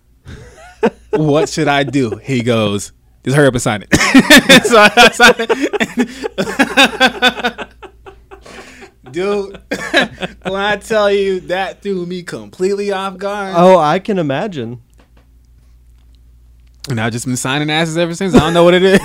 what 1.11 1.49
should 1.49 1.69
I 1.69 1.85
do? 1.85 2.17
He 2.17 2.43
goes, 2.43 2.93
just 3.25 3.37
hurry 3.37 3.47
up 3.49 3.55
and 3.55 3.63
sign 3.63 3.83
it. 3.89 3.95
so 4.65 4.77
I 4.79 5.11
signed 5.13 5.47
it. 5.51 7.69
Dude, 9.11 9.59
when 10.43 10.55
I 10.61 10.77
tell 10.77 11.11
you 11.11 11.41
that 11.41 11.81
threw 11.83 12.05
me 12.05 12.23
completely 12.23 12.93
off 12.93 13.17
guard. 13.17 13.55
oh 13.57 13.79
i 13.79 13.99
can 13.99 14.19
imagine 14.19 14.83
And 16.91 17.01
I've 17.01 17.13
just 17.13 17.25
been 17.25 17.37
signing 17.37 17.71
asses 17.71 17.97
ever 17.97 18.15
since. 18.15 18.35
I 18.35 18.41
don't 18.41 18.53
know 18.55 18.65
what 18.65 18.75
it 18.75 18.83
is. 18.83 19.01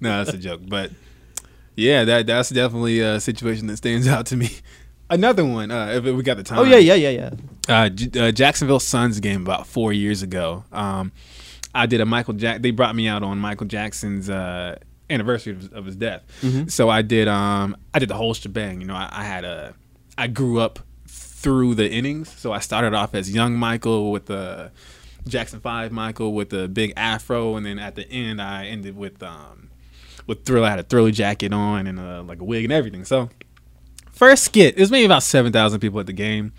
no, 0.00 0.24
that's 0.24 0.34
a 0.36 0.38
joke. 0.38 0.62
But 0.66 0.90
yeah, 1.76 2.04
that 2.04 2.26
that's 2.26 2.50
definitely 2.50 3.00
a 3.00 3.20
situation 3.20 3.66
that 3.68 3.76
stands 3.78 4.06
out 4.14 4.26
to 4.26 4.36
me. 4.36 4.50
Another 5.10 5.44
one, 5.44 5.70
uh, 5.70 6.00
if 6.02 6.04
we 6.04 6.22
got 6.22 6.36
the 6.38 6.42
time. 6.42 6.58
oh 6.60 6.64
yeah 6.64 6.78
yeah 6.78 6.94
yeah 6.94 7.10
yeah 7.10 7.30
uh, 7.68 7.88
J- 7.90 8.28
uh, 8.28 8.32
Jacksonville 8.32 8.80
Suns 8.80 9.20
game 9.20 9.42
about 9.42 9.66
four 9.66 9.92
years 9.92 10.22
ago. 10.22 10.64
Um, 10.72 11.12
I 11.74 11.86
did 11.86 12.00
a 12.00 12.06
Michael 12.06 12.34
Jack. 12.34 12.62
They 12.62 12.70
brought 12.70 12.94
me 12.96 13.06
out 13.08 13.22
on 13.22 13.38
Michael 13.38 13.66
Jackson's 13.66 14.30
uh, 14.30 14.78
anniversary 15.10 15.52
of, 15.52 15.72
of 15.72 15.86
his 15.86 15.96
death. 15.96 16.22
So 16.70 16.88
I 16.88 17.02
did. 17.02 17.28
Um, 17.28 17.76
I 17.92 17.98
did 17.98 18.08
the 18.08 18.14
whole 18.14 18.32
shebang. 18.34 18.80
You 18.80 18.86
know, 18.86 18.94
I, 18.94 19.08
I 19.12 19.24
had 19.24 19.44
a. 19.44 19.74
I 20.16 20.26
grew 20.28 20.60
up 20.60 20.78
through 21.06 21.74
the 21.74 21.90
innings. 21.90 22.30
So 22.30 22.52
I 22.52 22.60
started 22.60 22.94
off 22.94 23.14
as 23.14 23.30
young 23.34 23.56
Michael 23.56 24.10
with 24.12 24.26
the 24.26 24.70
Jackson 25.28 25.60
Five 25.60 25.92
Michael 25.92 26.32
with 26.32 26.48
the 26.50 26.68
big 26.68 26.92
afro, 26.96 27.56
and 27.56 27.66
then 27.66 27.78
at 27.78 27.94
the 27.96 28.08
end 28.10 28.40
I 28.40 28.66
ended 28.66 28.96
with 28.96 29.22
um, 29.22 29.68
with 30.26 30.44
Thriller. 30.44 30.66
I 30.66 30.70
had 30.70 30.78
a 30.78 30.84
Thriller 30.84 31.10
jacket 31.10 31.52
on 31.52 31.86
and 31.86 31.98
uh, 31.98 32.22
like 32.22 32.40
a 32.40 32.44
wig 32.44 32.64
and 32.64 32.72
everything. 32.72 33.04
So 33.04 33.30
first 34.12 34.44
skit. 34.44 34.76
It 34.76 34.80
was 34.80 34.90
maybe 34.90 35.04
about 35.04 35.22
seven 35.22 35.52
thousand 35.52 35.80
people 35.80 36.00
at 36.00 36.06
the 36.06 36.12
game, 36.12 36.52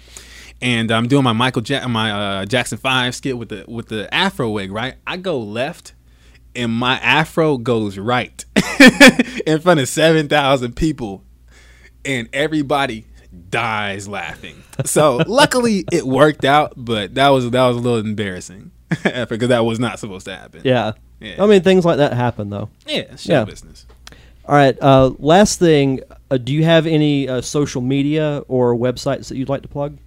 and 0.62 0.92
I'm 0.92 1.08
doing 1.08 1.24
my 1.24 1.34
Michael 1.34 1.64
ja- 1.64 1.88
my 1.88 2.12
uh, 2.12 2.46
Jackson 2.46 2.78
Five 2.78 3.16
skit 3.16 3.38
with 3.38 3.50
the 3.50 3.66
with 3.68 3.88
the 3.88 4.14
Afro 4.14 4.50
wig. 4.50 4.72
Right, 4.72 4.96
I 5.06 5.18
go 5.18 5.40
left, 5.40 5.94
and 6.56 6.72
my 6.72 6.98
Afro 7.00 7.58
goes 7.58 7.98
right 7.98 8.44
in 9.46 9.60
front 9.62 9.80
of 9.80 9.88
seven 9.88 10.28
thousand 10.28 10.76
people, 10.76 11.24
and 12.04 12.30
everybody 12.34 13.06
dies 13.50 14.08
laughing. 14.08 14.64
So 14.86 15.18
luckily 15.28 15.86
it 15.92 16.06
worked 16.06 16.46
out, 16.46 16.74
but 16.76 17.16
that 17.16 17.30
was 17.30 17.50
that 17.50 17.68
was 17.68 17.78
a 17.78 17.80
little 17.80 18.00
embarrassing 18.00 18.72
because 19.04 19.50
that 19.50 19.66
was 19.66 19.80
not 19.80 20.00
supposed 20.00 20.26
to 20.26 20.36
happen. 20.36 20.62
Yeah. 20.64 20.94
Yeah. 21.20 21.42
I 21.44 21.48
mean, 21.48 21.62
things 21.62 21.86
like 21.86 21.98
that 21.98 22.14
happen, 22.14 22.50
though. 22.50 22.70
yeah, 22.88 23.16
show 23.16 23.34
Yeah. 23.34 23.46
business. 23.46 23.86
All 24.48 24.56
right. 24.56 24.78
Uh, 24.82 25.12
last 25.18 25.58
thing, 25.60 26.02
uh, 26.30 26.38
do 26.38 26.54
you 26.54 26.64
have 26.64 26.86
any 26.86 27.28
uh, 27.28 27.42
social 27.42 27.82
media 27.82 28.44
or 28.48 28.76
websites 28.76 29.30
that 29.30 29.38
you'd 29.38 29.50
like 29.50 29.64
to 29.64 29.68
plug? 29.68 29.98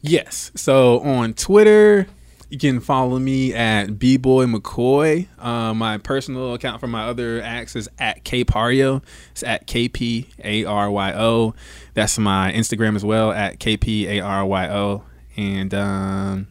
Yes. 0.00 0.50
So 0.56 0.98
on 1.00 1.34
Twitter, 1.34 2.06
you 2.50 2.58
can 2.58 2.80
follow 2.80 3.18
me 3.18 3.54
at 3.54 3.90
bboy 3.90 4.52
McCoy. 4.52 5.28
Uh, 5.38 5.74
my 5.74 5.98
personal 5.98 6.54
account 6.54 6.80
for 6.80 6.86
my 6.88 7.04
other 7.04 7.40
acts 7.40 7.76
is 7.76 7.88
at 7.98 8.24
kparyo. 8.24 9.02
It's 9.30 9.42
at 9.44 9.66
k 9.66 9.88
p 9.88 10.28
a 10.42 10.64
r 10.64 10.90
y 10.90 11.12
o. 11.14 11.54
That's 11.94 12.18
my 12.18 12.52
Instagram 12.52 12.96
as 12.96 13.04
well 13.04 13.30
at 13.32 13.60
k 13.60 13.76
p 13.76 14.08
a 14.08 14.20
r 14.20 14.44
y 14.44 14.68
o. 14.68 15.04
And 15.36 15.72
um, 15.72 16.48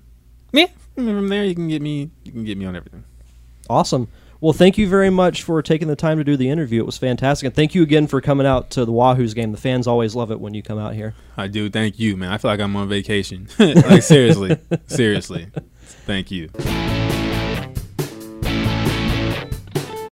yeah, 0.54 0.67
from 0.95 1.28
there 1.28 1.43
you 1.43 1.56
can 1.56 1.67
get 1.67 1.82
me. 1.82 2.10
You 2.23 2.32
can 2.32 2.43
get 2.45 2.58
me 2.58 2.65
on 2.65 2.76
everything. 2.76 3.04
Awesome. 3.69 4.08
Well, 4.43 4.52
thank 4.52 4.78
you 4.78 4.89
very 4.89 5.10
much 5.10 5.41
for 5.41 5.62
taking 5.62 5.88
the 5.88 5.95
time 5.95 6.17
to 6.17 6.23
do 6.26 6.36
the 6.36 6.49
interview. 6.49 6.82
It 6.82 6.86
was 6.86 6.97
fantastic. 6.97 7.45
And 7.45 7.56
thank 7.56 7.73
you 7.73 7.82
again 7.82 8.08
for 8.08 8.19
coming 8.19 8.45
out 8.45 8.69
to 8.71 8.84
the 8.84 8.91
Wahoos 8.91 9.34
game. 9.34 9.54
The 9.54 9.58
fans 9.58 9.88
always 9.88 10.15
love 10.15 10.32
it 10.32 10.41
when 10.41 10.54
you 10.54 10.62
come 10.62 10.78
out 10.78 10.95
here. 10.95 11.15
I 11.38 11.47
do. 11.47 11.69
Thank 11.69 11.97
you, 11.97 12.17
man. 12.17 12.30
I 12.30 12.38
feel 12.38 12.52
like 12.52 12.60
I'm 12.60 12.76
on 12.76 12.89
vacation. 12.89 13.47
like 13.58 14.04
seriously, 14.04 14.58
seriously. 14.88 15.47
Thank 16.06 16.30
you. 16.30 16.49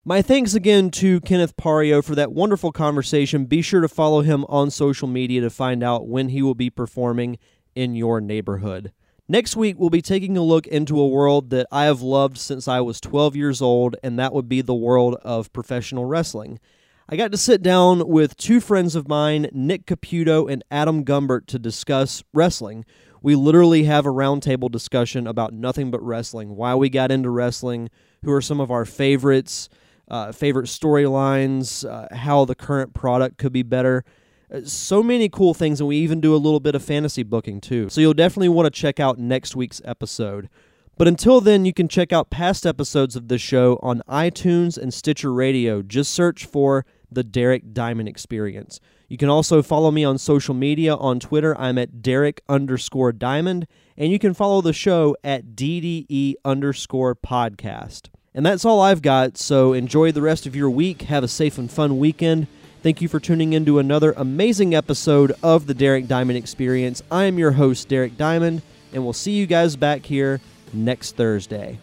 My 0.06 0.22
thanks 0.22 0.54
again 0.54 0.92
to 0.92 1.22
Kenneth 1.22 1.58
Paryo 1.58 2.04
for 2.04 2.14
that 2.14 2.32
wonderful 2.32 2.72
conversation. 2.72 3.46
Be 3.46 3.64
sure 3.64 3.82
to 3.82 3.88
follow 3.88 4.22
him 4.22 4.46
on 4.48 4.70
social 4.70 5.08
media 5.08 5.42
to 5.42 5.50
find 5.50 5.84
out 5.84 6.08
when 6.08 6.30
he 6.30 6.44
will 6.44 6.56
be 6.56 6.70
performing 6.70 7.40
in 7.76 7.96
your 7.96 8.22
neighborhood. 8.22 8.92
Next 9.32 9.56
week, 9.56 9.76
we'll 9.78 9.92
be 9.92 10.02
taking 10.02 10.38
a 10.38 10.42
look 10.42 10.66
into 10.66 11.00
a 11.00 11.08
world 11.08 11.52
that 11.52 11.68
I 11.72 11.84
have 11.86 12.02
loved 12.02 12.40
since 12.40 12.68
I 12.68 12.82
was 12.82 13.00
12 13.00 13.36
years 13.36 13.62
old, 13.62 13.96
and 14.02 14.18
that 14.18 14.34
would 14.34 14.50
be 14.50 14.62
the 14.64 14.74
world 14.74 15.18
of 15.22 15.54
professional 15.54 16.06
wrestling. 16.06 16.60
I 17.08 17.16
got 17.16 17.32
to 17.32 17.38
sit 17.38 17.62
down 17.62 18.08
with 18.08 18.36
two 18.38 18.60
friends 18.60 18.96
of 18.96 19.08
mine, 19.08 19.48
Nick 19.52 19.86
Caputo 19.86 20.52
and 20.52 20.64
Adam 20.72 21.06
Gumbert, 21.06 21.46
to 21.46 21.60
discuss 21.60 22.24
wrestling. 22.34 22.86
We 23.22 23.36
literally 23.36 23.84
have 23.84 24.08
a 24.08 24.12
roundtable 24.12 24.72
discussion 24.72 25.28
about 25.28 25.54
nothing 25.54 25.92
but 25.92 26.02
wrestling, 26.02 26.56
why 26.56 26.74
we 26.74 26.90
got 26.90 27.12
into 27.12 27.30
wrestling, 27.30 27.92
who 28.26 28.32
are 28.32 28.42
some 28.42 28.60
of 28.60 28.72
our 28.72 28.84
favorites, 28.84 29.70
uh, 30.08 30.32
favorite 30.32 30.66
storylines, 30.66 31.88
uh, 31.88 32.16
how 32.16 32.46
the 32.46 32.56
current 32.56 32.96
product 32.96 33.38
could 33.38 33.54
be 33.54 33.62
better. 33.62 34.04
Uh, 34.54 34.62
So 34.64 35.04
many 35.04 35.30
cool 35.30 35.54
things, 35.54 35.80
and 35.80 35.88
we 35.88 35.98
even 35.98 36.22
do 36.22 36.36
a 36.36 36.38
little 36.38 36.60
bit 36.60 36.76
of 36.76 36.84
fantasy 36.84 37.24
booking 37.24 37.62
too. 37.62 37.90
So 37.90 38.02
you'll 38.02 38.14
definitely 38.14 38.50
want 38.50 38.66
to 38.66 38.82
check 38.82 39.00
out 39.00 39.18
next 39.18 39.56
week's 39.56 39.82
episode. 39.86 40.50
But 40.98 41.08
until 41.08 41.40
then, 41.40 41.64
you 41.64 41.74
can 41.74 41.88
check 41.88 42.12
out 42.12 42.30
past 42.30 42.66
episodes 42.66 43.16
of 43.16 43.30
this 43.30 43.42
show 43.42 43.80
on 43.82 44.02
iTunes 44.10 44.78
and 44.78 44.94
Stitcher 44.94 45.32
Radio. 45.32 45.82
Just 45.82 46.12
search 46.12 46.46
for 46.46 46.86
The 47.10 47.24
Derek 47.24 47.74
Diamond 47.74 48.10
Experience. 48.10 48.82
You 49.08 49.16
can 49.16 49.30
also 49.30 49.62
follow 49.62 49.92
me 49.92 50.04
on 50.04 50.18
social 50.18 50.54
media. 50.54 50.96
On 50.96 51.20
Twitter, 51.20 51.58
I'm 51.58 51.78
at 51.78 52.02
Derek 52.02 52.42
underscore 52.50 53.14
Diamond, 53.14 53.66
and 53.98 54.12
you 54.12 54.20
can 54.20 54.34
follow 54.34 54.60
the 54.62 54.74
show 54.74 55.16
at 55.24 55.56
DDE 55.56 56.36
underscore 56.44 57.16
podcast. 57.16 58.10
And 58.36 58.46
that's 58.46 58.66
all 58.66 58.82
I've 58.82 59.02
got, 59.02 59.38
so 59.38 59.72
enjoy 59.74 60.12
the 60.12 60.22
rest 60.22 60.46
of 60.46 60.56
your 60.56 60.70
week. 60.70 61.04
Have 61.04 61.24
a 61.24 61.28
safe 61.30 61.58
and 61.58 61.72
fun 61.72 61.98
weekend. 61.98 62.48
Thank 62.82 63.02
you 63.02 63.10
for 63.10 63.20
tuning 63.20 63.52
in 63.52 63.66
to 63.66 63.80
another 63.80 64.14
amazing 64.16 64.74
episode 64.74 65.34
of 65.44 65.68
the 65.68 65.74
Derek 65.74 66.08
Diamond 66.08 66.38
Experience. 66.38 67.04
I 67.12 67.26
am 67.26 67.38
your 67.38 67.52
host, 67.52 67.90
Derek 67.90 68.16
Diamond, 68.16 68.62
and 68.94 69.04
we'll 69.04 69.12
see 69.12 69.34
you 69.34 69.46
guys 69.48 69.76
back 69.76 70.06
here 70.06 70.40
next 70.72 71.18
Thursday. 71.18 71.78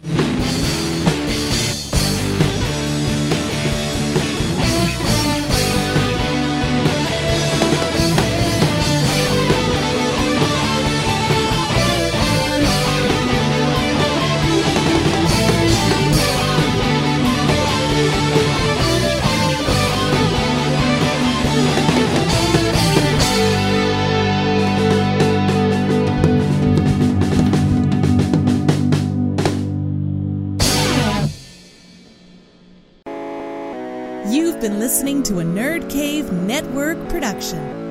Cave 35.89 36.31
Network 36.33 36.97
production. 37.07 37.86